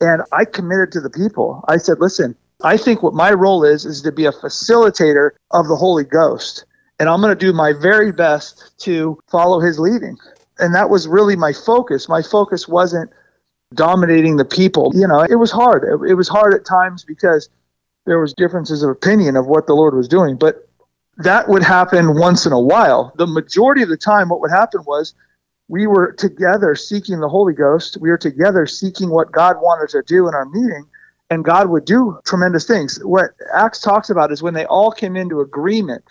and 0.00 0.22
I 0.32 0.44
committed 0.44 0.90
to 0.92 1.00
the 1.00 1.10
people. 1.10 1.64
I 1.68 1.76
said, 1.76 2.00
listen, 2.00 2.34
I 2.64 2.76
think 2.76 3.04
what 3.04 3.14
my 3.14 3.32
role 3.32 3.62
is, 3.64 3.84
is 3.84 4.02
to 4.02 4.10
be 4.10 4.24
a 4.24 4.32
facilitator 4.32 5.30
of 5.52 5.68
the 5.68 5.76
Holy 5.76 6.04
Ghost. 6.04 6.64
And 6.98 7.08
I'm 7.08 7.20
going 7.20 7.36
to 7.36 7.46
do 7.46 7.52
my 7.52 7.72
very 7.72 8.10
best 8.10 8.72
to 8.78 9.18
follow 9.30 9.60
his 9.60 9.78
leading 9.78 10.18
and 10.62 10.74
that 10.74 10.88
was 10.88 11.08
really 11.08 11.34
my 11.34 11.52
focus. 11.52 12.08
My 12.08 12.22
focus 12.22 12.68
wasn't 12.68 13.10
dominating 13.74 14.36
the 14.36 14.44
people. 14.44 14.92
You 14.94 15.08
know, 15.08 15.20
it 15.20 15.34
was 15.34 15.50
hard. 15.50 15.82
It, 15.82 16.10
it 16.10 16.14
was 16.14 16.28
hard 16.28 16.54
at 16.54 16.64
times 16.64 17.04
because 17.04 17.48
there 18.06 18.20
was 18.20 18.32
differences 18.34 18.82
of 18.82 18.90
opinion 18.90 19.36
of 19.36 19.46
what 19.46 19.66
the 19.66 19.74
Lord 19.74 19.94
was 19.94 20.08
doing, 20.08 20.36
but 20.36 20.68
that 21.18 21.48
would 21.48 21.62
happen 21.62 22.16
once 22.16 22.46
in 22.46 22.52
a 22.52 22.60
while. 22.60 23.12
The 23.16 23.26
majority 23.26 23.82
of 23.82 23.88
the 23.88 23.96
time, 23.96 24.28
what 24.28 24.40
would 24.40 24.50
happen 24.50 24.82
was 24.86 25.14
we 25.68 25.86
were 25.86 26.12
together 26.12 26.74
seeking 26.74 27.20
the 27.20 27.28
Holy 27.28 27.54
Ghost. 27.54 27.98
We 28.00 28.10
were 28.10 28.18
together 28.18 28.66
seeking 28.66 29.10
what 29.10 29.32
God 29.32 29.56
wanted 29.60 29.88
to 29.90 30.02
do 30.02 30.28
in 30.28 30.34
our 30.34 30.44
meeting, 30.44 30.84
and 31.28 31.44
God 31.44 31.68
would 31.70 31.84
do 31.84 32.18
tremendous 32.24 32.66
things. 32.66 33.02
What 33.02 33.30
Acts 33.52 33.80
talks 33.80 34.10
about 34.10 34.30
is 34.30 34.42
when 34.42 34.54
they 34.54 34.66
all 34.66 34.92
came 34.92 35.16
into 35.16 35.40
agreement. 35.40 36.04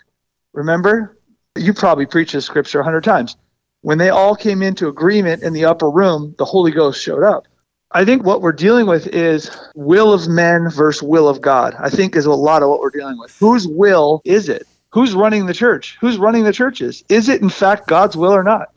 Remember, 0.53 1.17
you 1.55 1.73
probably 1.73 2.05
preached 2.05 2.33
this 2.33 2.45
scripture 2.45 2.81
a 2.81 2.83
hundred 2.83 3.03
times. 3.03 3.37
When 3.81 3.97
they 3.97 4.09
all 4.09 4.35
came 4.35 4.61
into 4.61 4.87
agreement 4.87 5.43
in 5.43 5.53
the 5.53 5.65
upper 5.65 5.89
room, 5.89 6.35
the 6.37 6.45
Holy 6.45 6.71
Ghost 6.71 7.01
showed 7.01 7.23
up. 7.23 7.47
I 7.91 8.05
think 8.05 8.23
what 8.23 8.41
we're 8.41 8.53
dealing 8.53 8.85
with 8.85 9.07
is 9.07 9.51
will 9.75 10.13
of 10.13 10.27
men 10.27 10.69
versus 10.69 11.03
will 11.03 11.27
of 11.27 11.41
God. 11.41 11.75
I 11.77 11.89
think 11.89 12.15
is 12.15 12.25
a 12.25 12.31
lot 12.31 12.63
of 12.63 12.69
what 12.69 12.79
we're 12.79 12.91
dealing 12.91 13.17
with. 13.17 13.35
Whose 13.39 13.67
will 13.67 14.21
is 14.23 14.47
it? 14.47 14.67
Who's 14.93 15.13
running 15.13 15.45
the 15.45 15.53
church? 15.53 15.97
Who's 15.99 16.17
running 16.17 16.43
the 16.43 16.53
churches? 16.53 17.03
Is 17.09 17.27
it 17.27 17.41
in 17.41 17.49
fact 17.49 17.87
God's 17.87 18.15
will 18.15 18.31
or 18.33 18.43
not? 18.43 18.69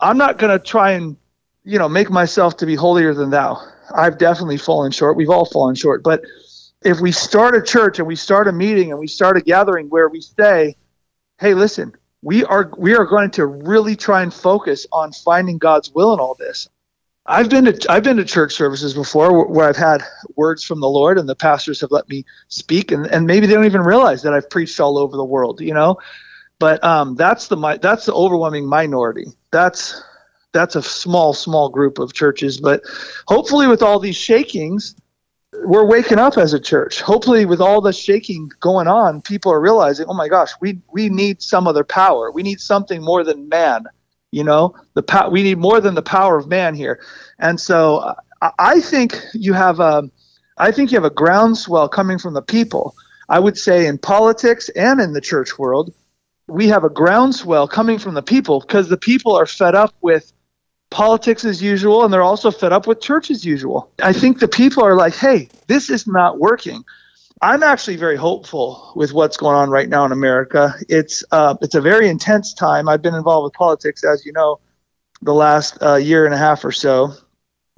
I'm 0.00 0.18
not 0.18 0.38
going 0.38 0.56
to 0.56 0.64
try 0.64 0.92
and, 0.92 1.16
you 1.64 1.78
know, 1.78 1.88
make 1.88 2.10
myself 2.10 2.56
to 2.58 2.66
be 2.66 2.74
holier 2.74 3.12
than 3.12 3.30
thou. 3.30 3.60
I've 3.94 4.18
definitely 4.18 4.58
fallen 4.58 4.92
short. 4.92 5.16
We've 5.16 5.30
all 5.30 5.46
fallen 5.46 5.74
short. 5.74 6.02
But 6.02 6.22
if 6.82 7.00
we 7.00 7.12
start 7.12 7.56
a 7.56 7.62
church 7.62 7.98
and 7.98 8.06
we 8.06 8.16
start 8.16 8.48
a 8.48 8.52
meeting 8.52 8.90
and 8.90 9.00
we 9.00 9.06
start 9.06 9.36
a 9.36 9.40
gathering 9.40 9.88
where 9.88 10.08
we 10.08 10.20
say, 10.20 10.76
hey, 11.38 11.54
listen, 11.54 11.94
we 12.24 12.42
are 12.44 12.72
we 12.78 12.96
are 12.96 13.04
going 13.04 13.30
to 13.32 13.46
really 13.46 13.94
try 13.94 14.22
and 14.22 14.32
focus 14.32 14.86
on 14.90 15.12
finding 15.12 15.58
God's 15.58 15.90
will 15.92 16.14
in 16.14 16.20
all 16.20 16.34
this. 16.34 16.68
I've 17.26 17.50
been 17.50 17.66
to 17.66 17.86
I've 17.90 18.02
been 18.02 18.16
to 18.16 18.24
church 18.24 18.54
services 18.54 18.94
before 18.94 19.46
where 19.46 19.68
I've 19.68 19.76
had 19.76 20.02
words 20.34 20.64
from 20.64 20.80
the 20.80 20.88
Lord 20.88 21.18
and 21.18 21.28
the 21.28 21.36
pastors 21.36 21.82
have 21.82 21.90
let 21.90 22.08
me 22.08 22.24
speak 22.48 22.90
and, 22.92 23.06
and 23.06 23.26
maybe 23.26 23.46
they 23.46 23.52
don't 23.52 23.66
even 23.66 23.82
realize 23.82 24.22
that 24.22 24.32
I've 24.32 24.48
preached 24.48 24.80
all 24.80 24.98
over 24.98 25.16
the 25.16 25.24
world, 25.24 25.60
you 25.60 25.74
know. 25.74 25.98
But 26.58 26.82
um, 26.82 27.14
that's 27.14 27.48
the 27.48 27.56
that's 27.82 28.06
the 28.06 28.14
overwhelming 28.14 28.66
minority. 28.66 29.26
That's 29.50 30.02
that's 30.52 30.76
a 30.76 30.82
small 30.82 31.34
small 31.34 31.68
group 31.68 31.98
of 31.98 32.14
churches. 32.14 32.58
But 32.58 32.82
hopefully, 33.28 33.66
with 33.66 33.82
all 33.82 33.98
these 33.98 34.16
shakings, 34.16 34.96
we're 35.62 35.84
waking 35.86 36.18
up 36.18 36.36
as 36.36 36.52
a 36.52 36.60
church. 36.60 37.00
Hopefully, 37.00 37.46
with 37.46 37.60
all 37.60 37.80
the 37.80 37.92
shaking 37.92 38.50
going 38.60 38.88
on, 38.88 39.22
people 39.22 39.52
are 39.52 39.60
realizing, 39.60 40.06
oh 40.08 40.14
my 40.14 40.28
gosh, 40.28 40.50
we 40.60 40.80
we 40.92 41.08
need 41.08 41.42
some 41.42 41.66
other 41.66 41.84
power. 41.84 42.30
We 42.30 42.42
need 42.42 42.60
something 42.60 43.02
more 43.02 43.24
than 43.24 43.48
man. 43.48 43.84
You 44.30 44.44
know, 44.44 44.74
the 44.94 45.02
power. 45.02 45.30
We 45.30 45.42
need 45.42 45.58
more 45.58 45.80
than 45.80 45.94
the 45.94 46.02
power 46.02 46.36
of 46.36 46.48
man 46.48 46.74
here. 46.74 47.00
And 47.38 47.60
so, 47.60 47.98
uh, 47.98 48.14
I 48.58 48.80
think 48.80 49.18
you 49.32 49.52
have 49.52 49.80
a, 49.80 50.10
I 50.58 50.70
think 50.70 50.90
you 50.90 50.96
have 50.96 51.04
a 51.04 51.14
groundswell 51.14 51.88
coming 51.88 52.18
from 52.18 52.34
the 52.34 52.42
people. 52.42 52.94
I 53.28 53.38
would 53.38 53.56
say 53.56 53.86
in 53.86 53.96
politics 53.96 54.68
and 54.70 55.00
in 55.00 55.12
the 55.12 55.20
church 55.20 55.58
world, 55.58 55.94
we 56.46 56.68
have 56.68 56.84
a 56.84 56.90
groundswell 56.90 57.68
coming 57.68 57.98
from 57.98 58.14
the 58.14 58.22
people 58.22 58.60
because 58.60 58.88
the 58.88 58.98
people 58.98 59.34
are 59.34 59.46
fed 59.46 59.74
up 59.74 59.94
with 60.02 60.33
politics 60.94 61.44
as 61.44 61.60
usual, 61.60 62.04
and 62.04 62.14
they're 62.14 62.22
also 62.22 62.52
fed 62.52 62.72
up 62.72 62.86
with 62.86 63.00
church 63.00 63.28
as 63.28 63.44
usual. 63.44 63.90
I 64.00 64.12
think 64.12 64.38
the 64.38 64.46
people 64.46 64.84
are 64.84 64.94
like, 64.94 65.16
hey, 65.16 65.48
this 65.66 65.90
is 65.90 66.06
not 66.06 66.38
working. 66.38 66.84
I'm 67.42 67.64
actually 67.64 67.96
very 67.96 68.16
hopeful 68.16 68.92
with 68.94 69.12
what's 69.12 69.36
going 69.36 69.56
on 69.56 69.70
right 69.70 69.88
now 69.88 70.04
in 70.04 70.12
America. 70.12 70.72
It's 70.88 71.24
uh, 71.32 71.56
it's 71.60 71.74
a 71.74 71.80
very 71.80 72.08
intense 72.08 72.54
time. 72.54 72.88
I've 72.88 73.02
been 73.02 73.14
involved 73.14 73.44
with 73.44 73.54
politics, 73.54 74.04
as 74.04 74.24
you 74.24 74.32
know, 74.32 74.60
the 75.20 75.34
last 75.34 75.76
uh, 75.82 75.96
year 75.96 76.26
and 76.26 76.34
a 76.34 76.38
half 76.38 76.64
or 76.64 76.72
so. 76.72 77.12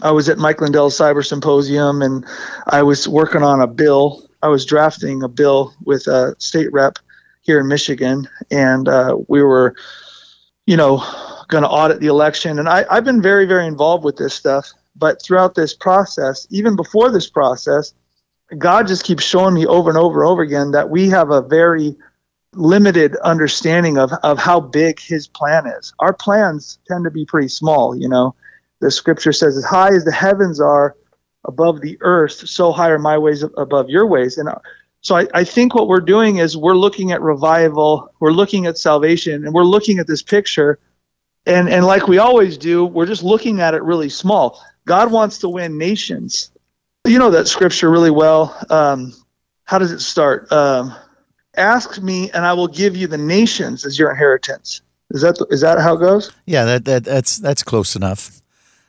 I 0.03 0.11
was 0.11 0.29
at 0.29 0.37
Mike 0.37 0.61
Lindell's 0.61 0.97
Cyber 0.97 1.25
Symposium, 1.25 2.03
and 2.03 2.27
I 2.67 2.83
was 2.83 3.09
working 3.09 3.43
on 3.43 3.63
a 3.63 3.67
bill. 3.67 4.29
I 4.43 4.49
was 4.49 4.67
drafting 4.67 5.23
a 5.23 5.29
bill 5.29 5.73
with 5.87 6.07
a 6.07 6.37
state 6.39 6.71
rep 6.71 6.99
here 7.41 7.61
in 7.61 7.67
Michigan, 7.67 8.29
and 8.51 8.87
uh, 8.89 9.17
we 9.27 9.43
were, 9.43 9.75
you 10.67 10.77
know, 10.77 11.03
going 11.49 11.63
to 11.63 11.69
audit 11.69 12.01
the 12.01 12.07
election. 12.07 12.59
And 12.59 12.69
I, 12.69 12.85
I've 12.91 13.05
been 13.05 13.23
very, 13.23 13.47
very 13.47 13.67
involved 13.67 14.05
with 14.05 14.17
this 14.17 14.35
stuff. 14.35 14.73
But 14.99 15.21
throughout 15.21 15.55
this 15.55 15.75
process, 15.75 16.47
even 16.51 16.75
before 16.75 17.11
this 17.11 17.29
process, 17.29 17.93
God 18.57 18.87
just 18.87 19.05
keeps 19.05 19.25
showing 19.25 19.55
me 19.55 19.67
over 19.67 19.91
and 19.91 19.99
over 19.99 20.23
and 20.23 20.31
over 20.31 20.43
again 20.43 20.71
that 20.71 20.89
we 20.89 21.09
have 21.11 21.31
a 21.31 21.43
very 21.43 21.97
limited 22.55 23.17
understanding 23.17 23.99
of, 23.99 24.13
of 24.23 24.39
how 24.39 24.61
big 24.61 24.99
his 25.01 25.27
plan 25.27 25.67
is. 25.67 25.93
Our 25.99 26.15
plans 26.15 26.79
tend 26.89 27.05
to 27.05 27.11
be 27.11 27.27
pretty 27.27 27.49
small, 27.49 27.95
you 27.95 28.09
know. 28.09 28.35
The 28.81 28.91
scripture 28.91 29.33
says, 29.33 29.57
as 29.57 29.65
high 29.65 29.95
as 29.95 30.05
the 30.05 30.13
heavens 30.13 30.61
are 30.61 30.97
above 31.45 31.81
the 31.81 31.99
earth, 32.01 32.49
so 32.49 32.73
high 32.73 32.91
are 32.91 32.99
my 32.99 33.19
ways 33.19 33.43
above 33.43 33.91
your 33.91 34.07
ways. 34.07 34.39
And 34.39 34.49
uh, 34.49 34.59
so 35.01 35.17
I, 35.17 35.27
I 35.35 35.45
think 35.45 35.75
what 35.75 35.89
we're 35.89 36.01
doing 36.01 36.39
is 36.39 36.57
we're 36.57 36.75
looking 36.75 37.13
at 37.13 37.21
revival, 37.21 38.13
we're 38.21 38.33
looking 38.33 38.67
at 38.67 38.79
salvation, 38.79 39.45
and 39.45 39.55
we're 39.55 39.65
looking 39.65 39.99
at 39.99 40.07
this 40.07 40.23
picture 40.23 40.79
and 41.47 41.69
and 41.69 41.87
like 41.87 42.09
we 42.09 42.19
always 42.19 42.59
do, 42.59 42.85
we're 42.85 43.07
just 43.07 43.23
looking 43.23 43.61
at 43.61 43.75
it 43.75 43.83
really 43.83 44.09
small. 44.09 44.63
God 44.85 45.11
wants 45.11 45.39
to 45.39 45.49
win 45.49 45.79
nations. 45.79 46.51
You 47.07 47.19
know 47.19 47.31
that 47.31 47.49
scripture 47.49 47.91
really 47.91 48.11
well. 48.11 48.57
Um, 48.69 49.15
how 49.65 49.79
does 49.79 49.93
it 49.93 50.01
start? 50.01 50.51
Um, 50.53 50.95
Ask 51.57 52.03
me, 52.03 52.31
and 52.33 52.45
I 52.45 52.53
will 52.53 52.69
give 52.69 52.97
you 52.97 53.07
the 53.07 53.19
nations 53.19 53.87
as 53.87 53.99
your 53.99 54.11
inheritance. 54.11 54.83
Is 55.11 55.23
that 55.23 55.39
is 55.51 55.63
that 55.63 55.79
how 55.79 55.95
it 55.95 56.01
goes? 56.01 56.31
Yeah, 56.45 56.65
that, 56.67 56.85
that 56.85 57.05
that's 57.05 57.39
that's 57.39 57.63
close 57.63 57.97
enough. 57.97 58.43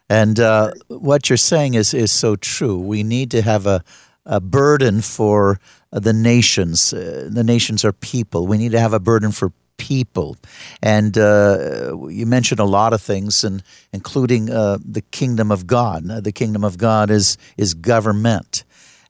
And 0.09 0.39
uh, 0.39 0.73
what 0.87 1.29
you're 1.29 1.37
saying 1.37 1.75
is 1.75 1.93
is 1.93 2.11
so 2.11 2.35
true. 2.35 2.77
We 2.77 3.03
need 3.03 3.31
to 3.31 3.41
have 3.41 3.65
a 3.65 3.83
a 4.25 4.41
burden 4.41 5.01
for 5.01 5.59
the 5.91 6.11
nations. 6.11 6.91
Uh, 6.91 7.29
the 7.31 7.43
nations 7.43 7.85
are 7.85 7.93
people. 7.93 8.47
We 8.47 8.57
need 8.57 8.73
to 8.73 8.79
have 8.79 8.93
a 8.93 8.99
burden 8.99 9.31
for 9.31 9.53
people. 9.77 10.37
And 10.81 11.17
uh, 11.17 11.95
you 12.09 12.25
mentioned 12.25 12.59
a 12.59 12.65
lot 12.65 12.93
of 12.93 13.01
things, 13.01 13.43
and 13.43 13.63
including 13.93 14.49
uh, 14.49 14.77
the 14.83 15.01
kingdom 15.01 15.51
of 15.51 15.67
God. 15.67 16.05
The 16.23 16.31
kingdom 16.31 16.63
of 16.63 16.77
God 16.77 17.09
is 17.09 17.37
is 17.55 17.73
government, 17.73 18.63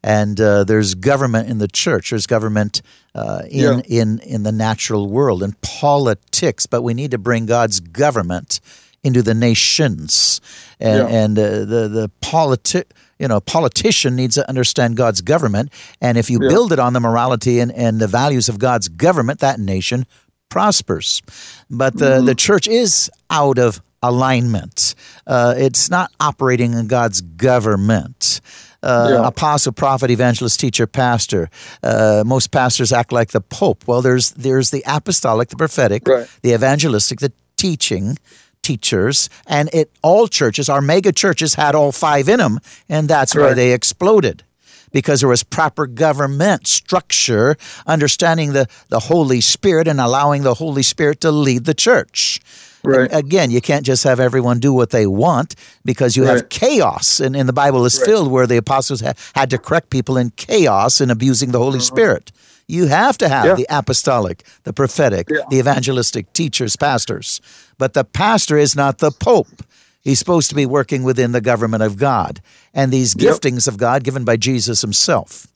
and 0.03 0.39
uh, 0.39 0.63
there's 0.63 0.95
government 0.95 1.49
in 1.49 1.57
the 1.57 1.67
church. 1.67 2.11
There's 2.11 2.27
government 2.27 2.81
uh, 3.15 3.41
in 3.49 3.83
yeah. 3.87 4.01
in 4.01 4.19
in 4.19 4.43
the 4.43 4.51
natural 4.51 5.09
world 5.09 5.41
and 5.43 5.59
politics. 5.61 6.65
But 6.65 6.83
we 6.83 6.93
need 6.93 7.11
to 7.11 7.17
bring 7.17 7.45
God's 7.45 7.79
government 7.79 8.59
into 9.03 9.21
the 9.21 9.33
nations, 9.33 10.41
and, 10.79 11.09
yeah. 11.09 11.17
and 11.17 11.39
uh, 11.39 11.49
the 11.59 11.87
the 11.87 12.11
politi- 12.21 12.85
you 13.19 13.27
know, 13.27 13.39
politician 13.39 14.15
needs 14.15 14.35
to 14.35 14.47
understand 14.47 14.95
God's 14.95 15.21
government, 15.21 15.71
and 16.01 16.17
if 16.17 16.29
you 16.29 16.39
yeah. 16.41 16.49
build 16.49 16.71
it 16.71 16.79
on 16.79 16.93
the 16.93 16.99
morality 16.99 17.59
and, 17.59 17.71
and 17.71 17.99
the 17.99 18.07
values 18.07 18.47
of 18.47 18.59
God's 18.59 18.89
government, 18.89 19.39
that 19.39 19.59
nation 19.59 20.05
prospers. 20.49 21.21
But 21.69 21.97
the, 21.97 22.05
mm-hmm. 22.05 22.25
the 22.25 22.35
church 22.35 22.67
is 22.67 23.09
out 23.29 23.57
of 23.57 23.81
alignment. 24.01 24.95
Uh, 25.25 25.55
it's 25.57 25.89
not 25.89 26.11
operating 26.19 26.73
in 26.73 26.87
God's 26.87 27.21
government. 27.21 28.41
Uh, 28.83 29.09
yeah. 29.11 29.27
Apostle, 29.27 29.71
prophet, 29.71 30.11
evangelist, 30.11 30.59
teacher, 30.59 30.85
pastor. 30.85 31.49
Uh, 31.81 32.23
most 32.25 32.51
pastors 32.51 32.93
act 32.93 33.11
like 33.11 33.31
the 33.31 33.41
pope. 33.41 33.87
Well, 33.87 34.01
there's 34.01 34.31
there's 34.31 34.69
the 34.69 34.83
apostolic, 34.85 35.49
the 35.49 35.55
prophetic, 35.55 36.07
right. 36.07 36.27
the 36.43 36.53
evangelistic, 36.53 37.19
the 37.19 37.33
teaching 37.57 38.17
teachers, 38.61 39.29
and 39.47 39.69
it 39.73 39.91
all 40.03 40.27
churches, 40.27 40.69
our 40.69 40.81
mega 40.81 41.11
churches, 41.11 41.55
had 41.55 41.73
all 41.73 41.91
five 41.91 42.29
in 42.29 42.37
them, 42.37 42.59
and 42.87 43.07
that's 43.07 43.35
right. 43.35 43.47
why 43.47 43.53
they 43.53 43.73
exploded 43.73 44.43
because 44.91 45.21
there 45.21 45.29
was 45.29 45.43
proper 45.43 45.87
government 45.87 46.67
structure, 46.67 47.57
understanding 47.85 48.53
the, 48.53 48.67
the 48.89 48.99
Holy 48.99 49.41
Spirit 49.41 49.87
and 49.87 49.99
allowing 49.99 50.43
the 50.43 50.55
Holy 50.55 50.83
Spirit 50.83 51.21
to 51.21 51.31
lead 51.31 51.65
the 51.65 51.73
church. 51.73 52.39
Right. 52.83 53.09
again, 53.11 53.51
you 53.51 53.59
can't 53.59 53.85
just 53.85 54.05
have 54.05 54.19
everyone 54.19 54.59
do 54.59 54.71
what 54.71 54.91
they 54.91 55.07
want 55.07 55.55
because 55.83 56.15
you 56.15 56.23
right. 56.23 56.35
have 56.35 56.49
chaos. 56.49 57.19
And, 57.19 57.35
and 57.35 57.49
the 57.49 57.53
Bible 57.53 57.83
is 57.85 57.97
right. 57.99 58.05
filled 58.05 58.31
where 58.31 58.47
the 58.47 58.55
apostles 58.55 59.01
ha- 59.01 59.13
had 59.35 59.49
to 59.49 59.57
correct 59.57 59.89
people 59.89 60.15
in 60.15 60.29
chaos 60.31 61.01
and 61.01 61.11
abusing 61.11 61.51
the 61.51 61.59
Holy 61.59 61.79
uh-huh. 61.79 61.85
Spirit. 61.85 62.31
You 62.67 62.87
have 62.87 63.17
to 63.19 63.29
have 63.29 63.45
yeah. 63.45 63.55
the 63.55 63.67
apostolic, 63.69 64.43
the 64.63 64.73
prophetic, 64.73 65.29
yeah. 65.29 65.41
the 65.49 65.57
evangelistic 65.57 66.31
teachers, 66.33 66.75
pastors. 66.75 67.41
But 67.77 67.93
the 67.93 68.03
pastor 68.03 68.57
is 68.57 68.75
not 68.75 68.99
the 68.99 69.11
pope. 69.11 69.63
He's 70.07 70.19
supposed 70.19 70.47
to 70.47 70.55
be 70.55 70.65
working 70.65 71.03
within 71.03 71.33
the 71.33 71.41
government 71.41 71.83
of 71.83 71.97
God 71.97 72.39
and 72.73 72.93
these 72.93 73.13
giftings 73.13 73.67
of 73.67 73.75
God 73.75 74.05
given 74.05 74.23
by 74.23 74.37
Jesus 74.37 74.79
himself. 74.79 75.47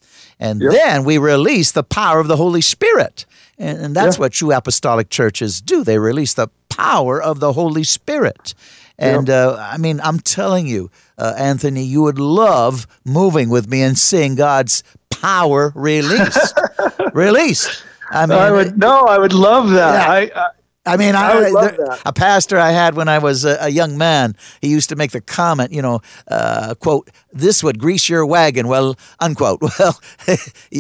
And 0.42 0.62
yep. 0.62 0.74
then 0.74 1.04
we 1.06 1.18
release 1.18 1.72
the 1.72 1.84
power 1.84 2.20
of 2.20 2.28
the 2.28 2.36
Holy 2.36 2.60
Spirit. 2.60 3.26
And, 3.58 3.78
and 3.78 3.96
that's 3.96 4.20
what 4.20 4.34
true 4.34 4.52
apostolic 4.52 5.10
churches 5.10 5.62
do. 5.62 5.86
They 5.86 5.98
release 5.98 6.34
the 6.34 6.50
power 6.68 7.24
of 7.24 7.40
the 7.40 7.54
Holy 7.54 7.86
Spirit. 7.86 8.54
And 8.98 9.30
yep. 9.30 9.54
uh, 9.54 9.56
I 9.58 9.78
mean, 9.78 10.02
I'm 10.02 10.20
telling 10.20 10.68
you, 10.68 10.92
uh, 11.18 11.34
Anthony, 11.38 11.86
you 11.86 12.02
would 12.02 12.20
love 12.20 12.88
moving 13.06 13.48
with 13.48 13.70
me 13.70 13.82
and 13.82 13.98
seeing 13.98 14.36
God's 14.36 14.84
power 15.10 15.72
released. 15.76 16.60
released. 17.14 17.86
I 18.10 18.26
mean, 18.26 18.38
I 18.38 18.52
would 18.52 18.78
no, 18.78 19.06
I 19.06 19.18
would 19.18 19.32
love 19.32 19.70
that. 19.70 20.28
Yeah. 20.28 20.36
I, 20.36 20.42
I, 20.42 20.50
I 20.84 20.98
mean, 20.98 21.14
I, 21.14 21.52
I 21.52 22.00
a 22.08 22.14
pastor 22.14 22.58
I 22.58 22.72
had 22.72 22.96
when 22.96 23.08
I 23.08 23.20
was 23.20 23.46
a, 23.46 23.58
a, 23.62 23.70
young 23.70 24.00
man, 24.00 24.36
he 24.62 24.70
used 24.70 24.90
to 24.90 24.96
make 24.96 25.12
the 25.12 25.22
comment, 25.22 25.72
you 25.72 25.82
know, 25.82 26.02
uh, 26.28 26.74
quote, 26.74 27.12
this 27.32 27.64
would 27.64 27.78
grease 27.78 28.10
your 28.10 28.26
wagon. 28.26 28.68
Well, 28.68 28.98
unquote. 29.20 29.62
Well, 29.80 30.00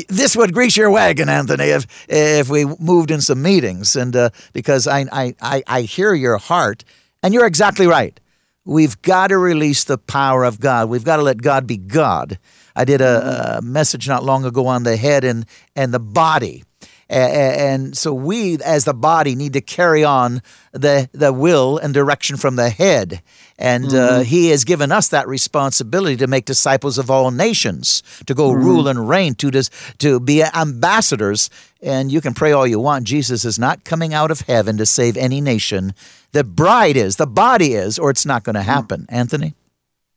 this 0.09 0.35
would 0.35 0.53
grease 0.53 0.75
your 0.75 0.91
wagon, 0.91 1.29
Anthony, 1.29 1.65
if, 1.65 1.85
if 2.09 2.49
we 2.49 2.65
moved 2.79 3.09
in 3.09 3.21
some 3.21 3.41
meetings. 3.41 3.95
And 3.95 4.15
uh, 4.15 4.29
because 4.53 4.87
I, 4.87 5.05
I, 5.11 5.63
I 5.65 5.81
hear 5.83 6.13
your 6.13 6.37
heart, 6.37 6.83
and 7.23 7.33
you're 7.33 7.45
exactly 7.45 7.87
right. 7.87 8.19
We've 8.65 9.01
got 9.01 9.27
to 9.27 9.37
release 9.37 9.83
the 9.83 9.97
power 9.97 10.43
of 10.43 10.59
God. 10.59 10.89
We've 10.89 11.03
got 11.03 11.17
to 11.17 11.23
let 11.23 11.41
God 11.41 11.65
be 11.65 11.77
God. 11.77 12.37
I 12.75 12.85
did 12.85 13.01
a, 13.01 13.57
a 13.57 13.61
message 13.61 14.07
not 14.07 14.23
long 14.23 14.45
ago 14.45 14.67
on 14.67 14.83
the 14.83 14.97
head 14.97 15.23
and, 15.23 15.45
and 15.75 15.93
the 15.93 15.99
body 15.99 16.63
and 17.11 17.97
so 17.97 18.13
we, 18.13 18.57
as 18.63 18.85
the 18.85 18.93
body, 18.93 19.35
need 19.35 19.53
to 19.53 19.61
carry 19.61 20.03
on 20.03 20.41
the, 20.71 21.09
the 21.11 21.33
will 21.33 21.77
and 21.77 21.93
direction 21.93 22.37
from 22.37 22.55
the 22.55 22.69
head. 22.69 23.21
And 23.57 23.85
uh, 23.85 23.89
mm-hmm. 23.89 24.19
uh, 24.21 24.23
he 24.23 24.49
has 24.49 24.63
given 24.63 24.91
us 24.91 25.09
that 25.09 25.27
responsibility 25.27 26.15
to 26.17 26.27
make 26.27 26.45
disciples 26.45 26.97
of 26.97 27.11
all 27.11 27.29
nations, 27.31 28.01
to 28.25 28.33
go 28.33 28.49
mm-hmm. 28.49 28.63
rule 28.63 28.87
and 28.87 29.09
reign, 29.09 29.35
to, 29.35 29.51
dis- 29.51 29.69
to 29.99 30.19
be 30.19 30.41
ambassadors. 30.41 31.49
And 31.81 32.11
you 32.11 32.21
can 32.21 32.33
pray 32.33 32.53
all 32.53 32.65
you 32.65 32.79
want. 32.79 33.05
Jesus 33.05 33.43
is 33.43 33.59
not 33.59 33.83
coming 33.83 34.13
out 34.13 34.31
of 34.31 34.41
heaven 34.41 34.77
to 34.77 34.85
save 34.85 35.17
any 35.17 35.41
nation. 35.41 35.93
The 36.31 36.43
bride 36.45 36.95
is, 36.95 37.17
the 37.17 37.27
body 37.27 37.73
is, 37.73 37.99
or 37.99 38.09
it's 38.09 38.25
not 38.25 38.43
going 38.43 38.55
to 38.55 38.63
happen. 38.63 39.01
Mm-hmm. 39.01 39.15
Anthony? 39.15 39.55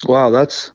Wow, 0.06 0.30
that's 0.30 0.72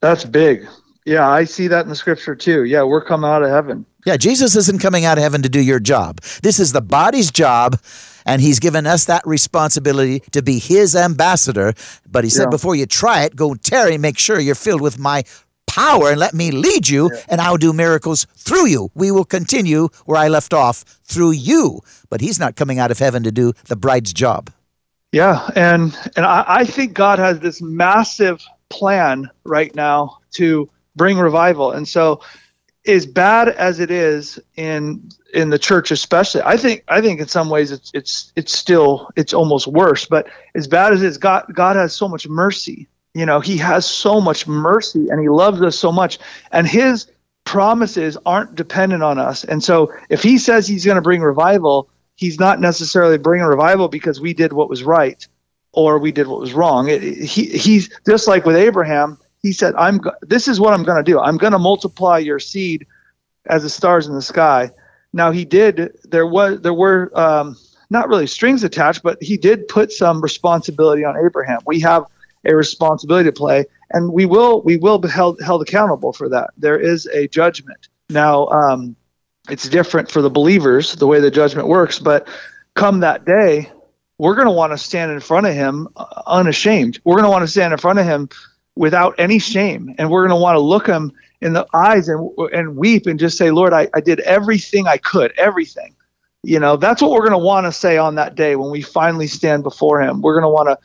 that's 0.00 0.24
big. 0.24 0.68
Yeah, 1.04 1.28
I 1.28 1.44
see 1.44 1.68
that 1.68 1.84
in 1.84 1.88
the 1.88 1.96
scripture 1.96 2.34
too. 2.34 2.64
Yeah, 2.64 2.82
we're 2.82 3.04
coming 3.04 3.30
out 3.30 3.42
of 3.42 3.50
heaven. 3.50 3.86
Yeah, 4.06 4.16
Jesus 4.16 4.54
isn't 4.54 4.80
coming 4.80 5.04
out 5.04 5.18
of 5.18 5.24
heaven 5.24 5.42
to 5.42 5.48
do 5.48 5.60
your 5.60 5.80
job. 5.80 6.20
This 6.40 6.60
is 6.60 6.70
the 6.70 6.80
body's 6.80 7.32
job, 7.32 7.80
and 8.24 8.40
He's 8.40 8.60
given 8.60 8.86
us 8.86 9.06
that 9.06 9.26
responsibility 9.26 10.20
to 10.30 10.42
be 10.42 10.60
His 10.60 10.94
ambassador. 10.94 11.74
But 12.08 12.22
He 12.22 12.30
said, 12.30 12.44
yeah. 12.44 12.50
before 12.50 12.76
you 12.76 12.86
try 12.86 13.24
it, 13.24 13.34
go 13.34 13.56
tarry, 13.56 13.98
make 13.98 14.16
sure 14.16 14.38
you're 14.38 14.54
filled 14.54 14.80
with 14.80 14.96
my 14.96 15.24
power, 15.66 16.10
and 16.10 16.20
let 16.20 16.34
me 16.34 16.52
lead 16.52 16.88
you, 16.88 17.10
yeah. 17.12 17.20
and 17.28 17.40
I'll 17.40 17.56
do 17.56 17.72
miracles 17.72 18.28
through 18.36 18.66
you. 18.66 18.90
We 18.94 19.10
will 19.10 19.24
continue 19.24 19.88
where 20.04 20.18
I 20.18 20.28
left 20.28 20.54
off 20.54 20.84
through 21.02 21.32
you. 21.32 21.80
But 22.08 22.20
He's 22.20 22.38
not 22.38 22.54
coming 22.54 22.78
out 22.78 22.92
of 22.92 23.00
heaven 23.00 23.24
to 23.24 23.32
do 23.32 23.54
the 23.64 23.76
bride's 23.76 24.12
job. 24.12 24.52
Yeah, 25.10 25.50
and 25.56 25.98
and 26.14 26.24
I, 26.24 26.44
I 26.46 26.64
think 26.64 26.92
God 26.92 27.18
has 27.18 27.40
this 27.40 27.60
massive 27.60 28.40
plan 28.68 29.30
right 29.42 29.74
now 29.74 30.18
to 30.34 30.70
bring 30.94 31.18
revival. 31.18 31.72
And 31.72 31.88
so 31.88 32.20
as 32.88 33.06
bad 33.06 33.48
as 33.48 33.80
it 33.80 33.90
is 33.90 34.38
in 34.56 35.08
in 35.34 35.50
the 35.50 35.58
church 35.58 35.90
especially 35.90 36.42
i 36.44 36.56
think 36.56 36.82
i 36.88 37.00
think 37.00 37.20
in 37.20 37.28
some 37.28 37.50
ways 37.50 37.70
it's 37.72 37.90
it's 37.94 38.32
it's 38.36 38.56
still 38.56 39.10
it's 39.16 39.34
almost 39.34 39.66
worse 39.66 40.06
but 40.06 40.28
as 40.54 40.66
bad 40.66 40.92
as 40.92 41.02
it's 41.02 41.16
god 41.16 41.44
god 41.52 41.76
has 41.76 41.94
so 41.94 42.08
much 42.08 42.28
mercy. 42.28 42.88
You 43.14 43.24
know 43.24 43.40
he 43.40 43.56
has 43.58 43.86
so 43.86 44.20
much 44.20 44.46
mercy 44.46 45.08
and 45.08 45.20
he 45.20 45.28
loves 45.28 45.62
us 45.62 45.78
so 45.78 45.90
much 45.90 46.18
and 46.52 46.66
his 46.66 47.06
promises 47.44 48.18
aren't 48.26 48.56
dependent 48.56 49.02
on 49.02 49.18
us. 49.18 49.44
And 49.44 49.62
so 49.62 49.94
if 50.10 50.22
he 50.22 50.36
says 50.36 50.66
he's 50.66 50.84
going 50.84 50.96
to 50.96 51.02
bring 51.02 51.22
revival 51.22 51.88
he's 52.16 52.38
not 52.38 52.60
necessarily 52.60 53.18
bringing 53.18 53.46
revival 53.46 53.88
because 53.88 54.20
we 54.20 54.34
did 54.34 54.52
what 54.52 54.68
was 54.68 54.82
right 54.82 55.26
or 55.72 55.98
we 55.98 56.12
did 56.12 56.26
what 56.26 56.40
was 56.40 56.52
wrong. 56.52 56.88
It, 56.88 57.02
he, 57.02 57.46
he's 57.46 57.88
just 58.06 58.28
like 58.28 58.44
with 58.44 58.56
abraham 58.56 59.18
he 59.46 59.52
said, 59.52 59.74
"I'm. 59.76 60.00
This 60.22 60.48
is 60.48 60.60
what 60.60 60.74
I'm 60.74 60.82
going 60.82 61.02
to 61.02 61.08
do. 61.10 61.20
I'm 61.20 61.36
going 61.36 61.52
to 61.52 61.58
multiply 61.58 62.18
your 62.18 62.38
seed 62.38 62.86
as 63.46 63.62
the 63.62 63.70
stars 63.70 64.06
in 64.06 64.14
the 64.14 64.22
sky." 64.22 64.70
Now 65.12 65.30
he 65.30 65.44
did. 65.44 65.96
There 66.04 66.26
was 66.26 66.60
there 66.60 66.74
were 66.74 67.10
um, 67.18 67.56
not 67.88 68.08
really 68.08 68.26
strings 68.26 68.64
attached, 68.64 69.02
but 69.02 69.22
he 69.22 69.36
did 69.36 69.68
put 69.68 69.92
some 69.92 70.20
responsibility 70.20 71.04
on 71.04 71.16
Abraham. 71.16 71.60
We 71.64 71.80
have 71.80 72.04
a 72.44 72.54
responsibility 72.54 73.28
to 73.28 73.32
play, 73.32 73.66
and 73.90 74.12
we 74.12 74.26
will 74.26 74.62
we 74.62 74.76
will 74.76 74.98
be 74.98 75.08
held 75.08 75.40
held 75.40 75.62
accountable 75.62 76.12
for 76.12 76.28
that. 76.28 76.50
There 76.56 76.78
is 76.78 77.06
a 77.06 77.28
judgment. 77.28 77.88
Now 78.10 78.46
um, 78.48 78.96
it's 79.48 79.68
different 79.68 80.10
for 80.10 80.22
the 80.22 80.30
believers 80.30 80.94
the 80.94 81.06
way 81.06 81.20
the 81.20 81.30
judgment 81.30 81.68
works, 81.68 81.98
but 81.98 82.28
come 82.74 83.00
that 83.00 83.24
day, 83.24 83.70
we're 84.18 84.34
going 84.34 84.46
to 84.46 84.52
want 84.52 84.72
to 84.72 84.78
stand 84.78 85.12
in 85.12 85.20
front 85.20 85.46
of 85.46 85.54
him 85.54 85.88
uh, 85.96 86.22
unashamed. 86.26 87.00
We're 87.04 87.14
going 87.14 87.24
to 87.24 87.30
want 87.30 87.42
to 87.42 87.48
stand 87.48 87.72
in 87.72 87.78
front 87.78 87.98
of 87.98 88.06
him 88.06 88.28
without 88.76 89.14
any 89.18 89.38
shame. 89.38 89.94
And 89.98 90.10
we're 90.10 90.26
going 90.26 90.38
to 90.38 90.42
want 90.42 90.56
to 90.56 90.60
look 90.60 90.86
him 90.86 91.12
in 91.40 91.52
the 91.54 91.66
eyes 91.74 92.08
and, 92.08 92.30
and 92.52 92.76
weep 92.76 93.06
and 93.06 93.18
just 93.18 93.36
say, 93.36 93.50
Lord, 93.50 93.72
I, 93.72 93.88
I 93.94 94.00
did 94.00 94.20
everything 94.20 94.86
I 94.86 94.98
could, 94.98 95.32
everything. 95.36 95.94
You 96.42 96.60
know, 96.60 96.76
that's 96.76 97.02
what 97.02 97.10
we're 97.10 97.26
going 97.26 97.32
to 97.32 97.38
want 97.38 97.66
to 97.66 97.72
say 97.72 97.98
on 97.98 98.14
that 98.14 98.36
day 98.36 98.54
when 98.54 98.70
we 98.70 98.82
finally 98.82 99.26
stand 99.26 99.64
before 99.64 100.00
him. 100.00 100.22
We're 100.22 100.34
going 100.34 100.44
to 100.44 100.54
want 100.54 100.68
to 100.68 100.78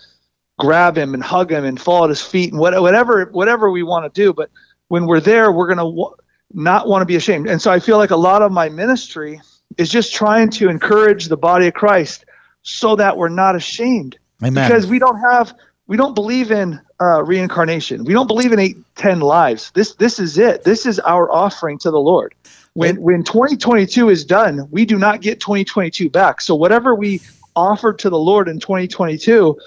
grab 0.58 0.97
him 0.97 1.13
and 1.13 1.23
hug 1.23 1.51
him 1.51 1.65
and 1.65 1.80
fall 1.80 2.06
at 2.06 2.10
his 2.10 2.21
feet 2.21 2.51
and 2.51 2.60
whatever, 2.60 3.25
whatever 3.25 3.69
we 3.69 3.84
want 3.84 4.12
to 4.12 4.21
do. 4.21 4.34
But 4.34 4.49
when 4.88 5.06
we're 5.06 5.19
there, 5.19 5.51
we're 5.51 5.67
going 5.67 5.77
to 5.77 5.84
w- 5.84 6.15
not 6.54 6.88
want 6.88 7.01
to 7.01 7.06
be 7.06 7.15
ashamed. 7.15 7.47
And 7.47 7.62
so 7.62 7.71
I 7.71 7.80
feel 7.80 7.97
like 7.97 8.12
a 8.12 8.17
lot 8.17 8.41
of 8.41 8.51
my 8.51 8.69
ministry 8.69 9.39
is 9.77 9.89
just 9.89 10.13
trying 10.13 10.49
to 10.51 10.69
encourage 10.69 11.25
the 11.25 11.38
body 11.38 11.67
of 11.67 11.73
Christ 11.73 12.25
so 12.63 12.95
that 12.95 13.17
we're 13.17 13.30
not 13.30 13.56
ashamed. 13.56 14.17
Amen. 14.43 14.67
Because 14.67 14.88
we 14.88 14.99
don't 14.99 15.19
have, 15.19 15.54
we 15.91 15.97
don't 15.97 16.15
believe 16.15 16.51
in 16.51 16.80
uh, 17.01 17.21
reincarnation. 17.21 18.06
We 18.06 18.13
don't 18.13 18.27
believe 18.27 18.54
in 18.54 18.60
eight, 18.60 18.77
ten 18.95 19.19
lives. 19.19 19.71
This 19.71 19.93
this 19.95 20.19
is 20.19 20.38
it. 20.38 20.63
This 20.63 20.86
is 20.86 21.01
our 21.01 21.30
offering 21.30 21.80
to 21.80 21.91
the 21.91 21.99
Lord. 21.99 22.34
When 22.75 23.01
when 23.01 23.25
2022 23.25 24.08
is 24.08 24.23
done, 24.23 24.69
we 24.71 24.86
do 24.86 24.97
not 24.97 25.19
get 25.19 25.41
2022 25.41 26.10
back. 26.10 26.39
So 26.39 26.56
whatever 26.56 26.95
we 26.95 27.19
offered 27.58 27.99
to 27.99 28.10
the 28.10 28.17
Lord 28.17 28.47
in 28.47 28.62
2022 28.62 29.60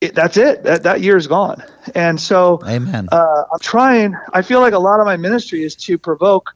it, 0.00 0.14
that's 0.14 0.36
it. 0.36 0.62
That 0.62 0.84
that 0.84 1.00
year 1.00 1.16
is 1.16 1.26
gone. 1.26 1.64
And 1.92 2.20
so, 2.20 2.60
Amen. 2.64 3.08
Uh, 3.10 3.42
I'm 3.52 3.58
trying. 3.58 4.14
I 4.32 4.42
feel 4.42 4.60
like 4.60 4.74
a 4.74 4.78
lot 4.78 5.00
of 5.00 5.06
my 5.06 5.16
ministry 5.16 5.64
is 5.64 5.74
to 5.86 5.98
provoke, 5.98 6.54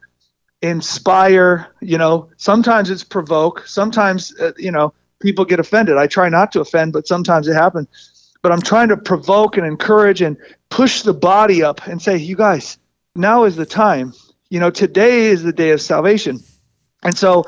inspire. 0.63 1.75
You 1.81 1.99
know, 1.99 2.31
sometimes 2.37 2.89
it's 2.89 3.03
provoke. 3.03 3.67
Sometimes 3.67 4.33
uh, 4.39 4.53
you 4.57 4.71
know 4.71 4.95
people 5.19 5.45
get 5.45 5.59
offended. 5.59 5.97
I 5.97 6.07
try 6.07 6.29
not 6.29 6.53
to 6.53 6.61
offend, 6.61 6.93
but 6.93 7.09
sometimes 7.09 7.49
it 7.49 7.55
happens. 7.55 7.89
But 8.43 8.53
I'm 8.53 8.63
trying 8.63 8.89
to 8.89 8.97
provoke 8.97 9.57
and 9.57 9.67
encourage 9.67 10.23
and 10.23 10.37
push 10.71 11.03
the 11.03 11.15
body 11.15 11.63
up 11.63 11.87
and 11.87 12.01
say, 12.01 12.17
you 12.17 12.37
guys, 12.37 12.79
now 13.15 13.45
is 13.45 13.57
the 13.57 13.67
time. 13.67 14.15
You 14.49 14.61
know, 14.61 14.71
today 14.71 15.27
is 15.27 15.43
the 15.43 15.53
day 15.53 15.71
of 15.71 15.81
salvation. 15.81 16.41
And 17.03 17.17
so 17.17 17.45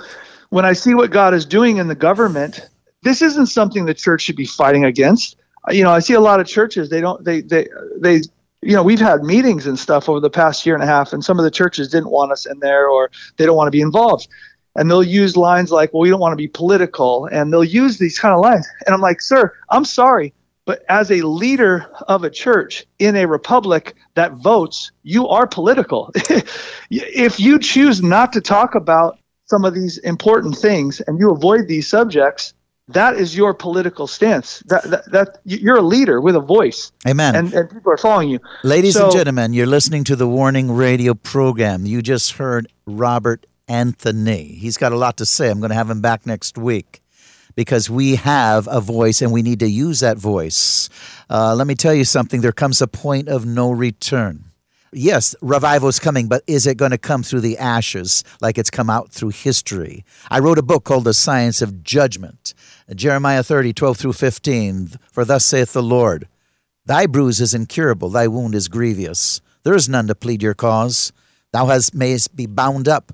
when 0.50 0.64
I 0.64 0.72
see 0.72 0.94
what 0.94 1.10
God 1.10 1.32
is 1.32 1.46
doing 1.46 1.78
in 1.78 1.88
the 1.88 1.94
government, 1.94 2.68
this 3.02 3.22
isn't 3.22 3.46
something 3.46 3.84
the 3.84 3.94
church 3.94 4.22
should 4.22 4.36
be 4.36 4.46
fighting 4.46 4.84
against. 4.84 5.36
Uh, 5.68 5.72
you 5.72 5.84
know, 5.84 5.90
I 5.90 6.00
see 6.00 6.14
a 6.14 6.20
lot 6.20 6.40
of 6.40 6.46
churches, 6.46 6.90
they 6.90 7.00
don't, 7.00 7.24
they, 7.24 7.40
they, 7.40 7.68
they, 7.98 8.20
you 8.62 8.74
know, 8.74 8.82
we've 8.82 9.00
had 9.00 9.22
meetings 9.22 9.66
and 9.66 9.78
stuff 9.78 10.08
over 10.08 10.20
the 10.20 10.28
past 10.28 10.66
year 10.66 10.74
and 10.74 10.84
a 10.84 10.86
half, 10.86 11.12
and 11.12 11.24
some 11.24 11.38
of 11.38 11.44
the 11.44 11.50
churches 11.50 11.88
didn't 11.88 12.10
want 12.10 12.30
us 12.30 12.46
in 12.46 12.58
there 12.60 12.88
or 12.90 13.10
they 13.38 13.46
don't 13.46 13.56
want 13.56 13.68
to 13.68 13.72
be 13.72 13.80
involved. 13.80 14.28
And 14.76 14.90
they'll 14.90 15.02
use 15.02 15.36
lines 15.36 15.72
like, 15.72 15.92
well, 15.92 16.02
we 16.02 16.10
don't 16.10 16.20
want 16.20 16.32
to 16.32 16.36
be 16.36 16.48
political. 16.48 17.26
And 17.26 17.52
they'll 17.52 17.64
use 17.64 17.98
these 17.98 18.18
kind 18.18 18.34
of 18.34 18.40
lines. 18.40 18.68
And 18.86 18.94
I'm 18.94 19.00
like, 19.00 19.20
sir, 19.20 19.52
I'm 19.68 19.84
sorry. 19.84 20.32
But 20.66 20.84
as 20.88 21.10
a 21.10 21.22
leader 21.22 21.90
of 22.06 22.22
a 22.22 22.30
church 22.30 22.86
in 22.98 23.16
a 23.16 23.26
republic 23.26 23.94
that 24.14 24.34
votes, 24.34 24.92
you 25.02 25.26
are 25.28 25.46
political. 25.46 26.12
if 26.90 27.40
you 27.40 27.58
choose 27.58 28.02
not 28.02 28.32
to 28.34 28.40
talk 28.40 28.74
about 28.74 29.18
some 29.46 29.64
of 29.64 29.74
these 29.74 29.98
important 29.98 30.56
things 30.56 31.00
and 31.00 31.18
you 31.18 31.30
avoid 31.30 31.66
these 31.66 31.88
subjects, 31.88 32.54
that 32.88 33.14
is 33.16 33.36
your 33.36 33.54
political 33.54 34.06
stance. 34.06 34.60
That, 34.66 34.84
that, 34.84 35.10
that 35.12 35.38
you're 35.44 35.78
a 35.78 35.82
leader 35.82 36.20
with 36.20 36.36
a 36.36 36.40
voice. 36.40 36.92
Amen. 37.06 37.34
And, 37.34 37.52
and 37.52 37.70
people 37.70 37.92
are 37.92 37.96
following 37.96 38.28
you. 38.28 38.40
Ladies 38.62 38.94
so, 38.94 39.04
and 39.04 39.12
gentlemen, 39.12 39.52
you're 39.52 39.66
listening 39.66 40.04
to 40.04 40.16
the 40.16 40.28
Warning 40.28 40.70
Radio 40.70 41.14
program. 41.14 41.86
You 41.86 42.02
just 42.02 42.32
heard 42.32 42.68
Robert 42.86 43.46
Anthony. 43.68 44.44
He's 44.54 44.76
got 44.76 44.92
a 44.92 44.96
lot 44.96 45.16
to 45.18 45.26
say. 45.26 45.50
I'm 45.50 45.60
going 45.60 45.70
to 45.70 45.76
have 45.76 45.88
him 45.88 46.00
back 46.00 46.26
next 46.26 46.58
week 46.58 46.99
because 47.60 47.90
we 47.90 48.14
have 48.14 48.66
a 48.70 48.80
voice 48.80 49.20
and 49.20 49.30
we 49.30 49.42
need 49.42 49.60
to 49.60 49.68
use 49.68 50.00
that 50.00 50.16
voice. 50.16 50.88
Uh, 51.28 51.54
let 51.54 51.66
me 51.66 51.74
tell 51.74 51.92
you 51.92 52.06
something 52.06 52.40
there 52.40 52.52
comes 52.52 52.80
a 52.80 52.88
point 52.88 53.28
of 53.28 53.44
no 53.44 53.70
return. 53.70 54.44
Yes, 54.94 55.36
revival 55.42 55.90
is 55.90 55.98
coming, 55.98 56.26
but 56.26 56.42
is 56.46 56.66
it 56.66 56.78
going 56.78 56.92
to 56.92 56.96
come 56.96 57.22
through 57.22 57.42
the 57.42 57.58
ashes 57.58 58.24
like 58.40 58.56
it's 58.56 58.70
come 58.70 58.88
out 58.88 59.10
through 59.10 59.28
history? 59.28 60.06
I 60.30 60.38
wrote 60.38 60.56
a 60.56 60.62
book 60.62 60.84
called 60.84 61.04
The 61.04 61.12
Science 61.12 61.60
of 61.60 61.82
Judgment. 61.82 62.54
Jeremiah 62.94 63.42
30, 63.42 63.74
12 63.74 63.98
through 63.98 64.14
15. 64.14 64.92
For 65.12 65.26
thus 65.26 65.44
saith 65.44 65.74
the 65.74 65.82
Lord, 65.82 66.28
Thy 66.86 67.04
bruise 67.04 67.42
is 67.42 67.52
incurable, 67.52 68.08
thy 68.08 68.26
wound 68.26 68.54
is 68.54 68.68
grievous. 68.68 69.42
There 69.64 69.74
is 69.74 69.86
none 69.86 70.06
to 70.06 70.14
plead 70.14 70.42
your 70.42 70.54
cause. 70.54 71.12
Thou 71.52 71.66
hast, 71.66 71.94
mayest 71.94 72.34
be 72.34 72.46
bound 72.46 72.88
up. 72.88 73.12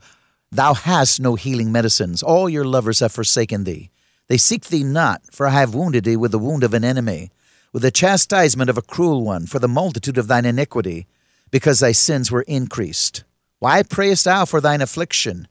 Thou 0.52 0.74
hast 0.74 1.18
no 1.18 1.34
healing 1.34 1.72
medicines. 1.72 2.22
All 2.22 2.48
your 2.48 2.64
lovers 2.64 3.00
have 3.00 3.10
forsaken 3.10 3.64
thee. 3.64 3.90
They 4.28 4.36
seek 4.36 4.66
thee 4.66 4.84
not, 4.84 5.22
for 5.30 5.46
I 5.46 5.60
have 5.60 5.74
wounded 5.74 6.04
thee 6.04 6.16
with 6.16 6.32
the 6.32 6.38
wound 6.38 6.64
of 6.64 6.74
an 6.74 6.84
enemy, 6.84 7.30
with 7.72 7.82
the 7.82 7.90
chastisement 7.90 8.70
of 8.70 8.78
a 8.78 8.82
cruel 8.82 9.22
one, 9.22 9.46
for 9.46 9.58
the 9.58 9.68
multitude 9.68 10.18
of 10.18 10.26
thine 10.26 10.44
iniquity, 10.44 11.06
because 11.50 11.80
thy 11.80 11.92
sins 11.92 12.30
were 12.30 12.42
increased. 12.42 13.24
Why 13.58 13.82
prayest 13.82 14.24
thou 14.24 14.44
for 14.44 14.60
thine 14.60 14.80
affliction? 14.80 15.46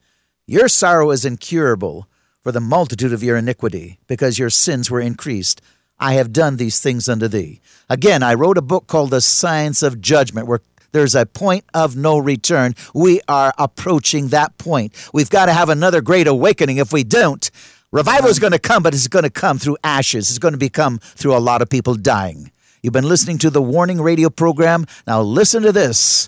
Your 0.45 0.67
sorrow 0.67 1.11
is 1.11 1.25
incurable, 1.25 2.07
for 2.41 2.51
the 2.51 2.59
multitude 2.59 3.13
of 3.13 3.23
your 3.23 3.37
iniquity, 3.37 3.99
because 4.07 4.37
your 4.37 4.51
sins 4.51 4.91
were 4.91 5.01
increased. 5.01 5.61
I 5.97 6.13
have 6.13 6.33
done 6.33 6.57
these 6.57 6.79
things 6.79 7.07
unto 7.07 7.27
thee. 7.27 7.61
Again, 7.89 8.21
I 8.21 8.33
wrote 8.33 8.57
a 8.57 8.61
book 8.61 8.87
called 8.87 9.09
The 9.09 9.21
Science 9.21 9.81
of 9.81 10.01
Judgment, 10.01 10.47
where 10.47 10.61
there's 10.91 11.15
a 11.15 11.25
point 11.25 11.65
of 11.73 11.95
no 11.95 12.17
return. 12.17 12.75
We 12.93 13.21
are 13.27 13.53
approaching 13.57 14.27
that 14.29 14.57
point. 14.57 14.93
We've 15.13 15.29
got 15.29 15.47
to 15.47 15.53
have 15.53 15.69
another 15.69 16.01
great 16.01 16.27
awakening. 16.27 16.77
If 16.77 16.93
we 16.93 17.03
don't, 17.03 17.49
Revival 17.95 18.29
is 18.29 18.39
going 18.39 18.51
to 18.51 18.59
come, 18.59 18.83
but 18.83 18.93
it's 18.93 19.07
going 19.07 19.23
to 19.23 19.29
come 19.29 19.57
through 19.57 19.77
ashes. 19.81 20.29
It's 20.29 20.37
going 20.37 20.51
to 20.51 20.57
become 20.57 20.97
through 20.99 21.33
a 21.33 21.39
lot 21.39 21.61
of 21.61 21.69
people 21.69 21.95
dying. 21.95 22.51
You've 22.83 22.91
been 22.91 23.07
listening 23.07 23.37
to 23.37 23.49
the 23.49 23.61
Warning 23.61 24.01
Radio 24.01 24.29
program. 24.29 24.85
Now 25.07 25.21
listen 25.21 25.63
to 25.63 25.71
this 25.71 26.27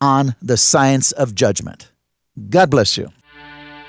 on 0.00 0.36
the 0.40 0.56
science 0.56 1.10
of 1.10 1.34
judgment. 1.34 1.90
God 2.48 2.70
bless 2.70 2.96
you. 2.96 3.08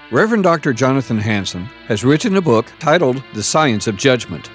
Reverend 0.09 0.41
Dr. 0.41 0.73
Jonathan 0.73 1.19
Hansen 1.19 1.65
has 1.87 2.03
written 2.03 2.35
a 2.35 2.41
book 2.41 2.65
titled 2.79 3.21
The 3.35 3.43
Science 3.43 3.85
of 3.85 3.95
Judgment. 3.95 4.49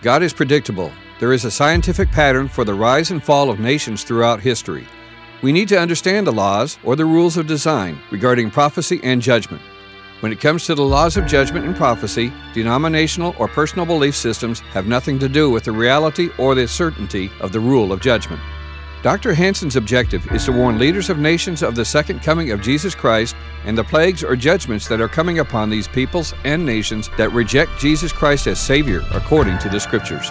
God 0.00 0.22
is 0.22 0.32
predictable. 0.32 0.90
There 1.20 1.34
is 1.34 1.44
a 1.44 1.50
scientific 1.50 2.10
pattern 2.10 2.48
for 2.48 2.64
the 2.64 2.72
rise 2.72 3.10
and 3.10 3.22
fall 3.22 3.50
of 3.50 3.60
nations 3.60 4.02
throughout 4.02 4.40
history. 4.40 4.86
We 5.42 5.52
need 5.52 5.68
to 5.68 5.78
understand 5.78 6.26
the 6.26 6.32
laws 6.32 6.78
or 6.84 6.96
the 6.96 7.04
rules 7.04 7.36
of 7.36 7.46
design 7.46 8.00
regarding 8.10 8.50
prophecy 8.50 8.98
and 9.02 9.20
judgment. 9.20 9.60
When 10.24 10.32
it 10.32 10.40
comes 10.40 10.64
to 10.64 10.74
the 10.74 10.82
laws 10.82 11.18
of 11.18 11.26
judgment 11.26 11.66
and 11.66 11.76
prophecy, 11.76 12.32
denominational 12.54 13.34
or 13.38 13.46
personal 13.46 13.84
belief 13.84 14.16
systems 14.16 14.60
have 14.72 14.86
nothing 14.86 15.18
to 15.18 15.28
do 15.28 15.50
with 15.50 15.64
the 15.64 15.72
reality 15.72 16.30
or 16.38 16.54
the 16.54 16.66
certainty 16.66 17.30
of 17.40 17.52
the 17.52 17.60
rule 17.60 17.92
of 17.92 18.00
judgment. 18.00 18.40
Dr. 19.02 19.34
Hansen's 19.34 19.76
objective 19.76 20.26
is 20.32 20.46
to 20.46 20.52
warn 20.52 20.78
leaders 20.78 21.10
of 21.10 21.18
nations 21.18 21.62
of 21.62 21.74
the 21.74 21.84
second 21.84 22.22
coming 22.22 22.52
of 22.52 22.62
Jesus 22.62 22.94
Christ 22.94 23.36
and 23.66 23.76
the 23.76 23.84
plagues 23.84 24.24
or 24.24 24.34
judgments 24.34 24.88
that 24.88 25.02
are 25.02 25.08
coming 25.08 25.40
upon 25.40 25.68
these 25.68 25.88
peoples 25.88 26.32
and 26.44 26.64
nations 26.64 27.10
that 27.18 27.30
reject 27.32 27.78
Jesus 27.78 28.10
Christ 28.10 28.46
as 28.46 28.58
Savior 28.58 29.02
according 29.12 29.58
to 29.58 29.68
the 29.68 29.78
Scriptures. 29.78 30.30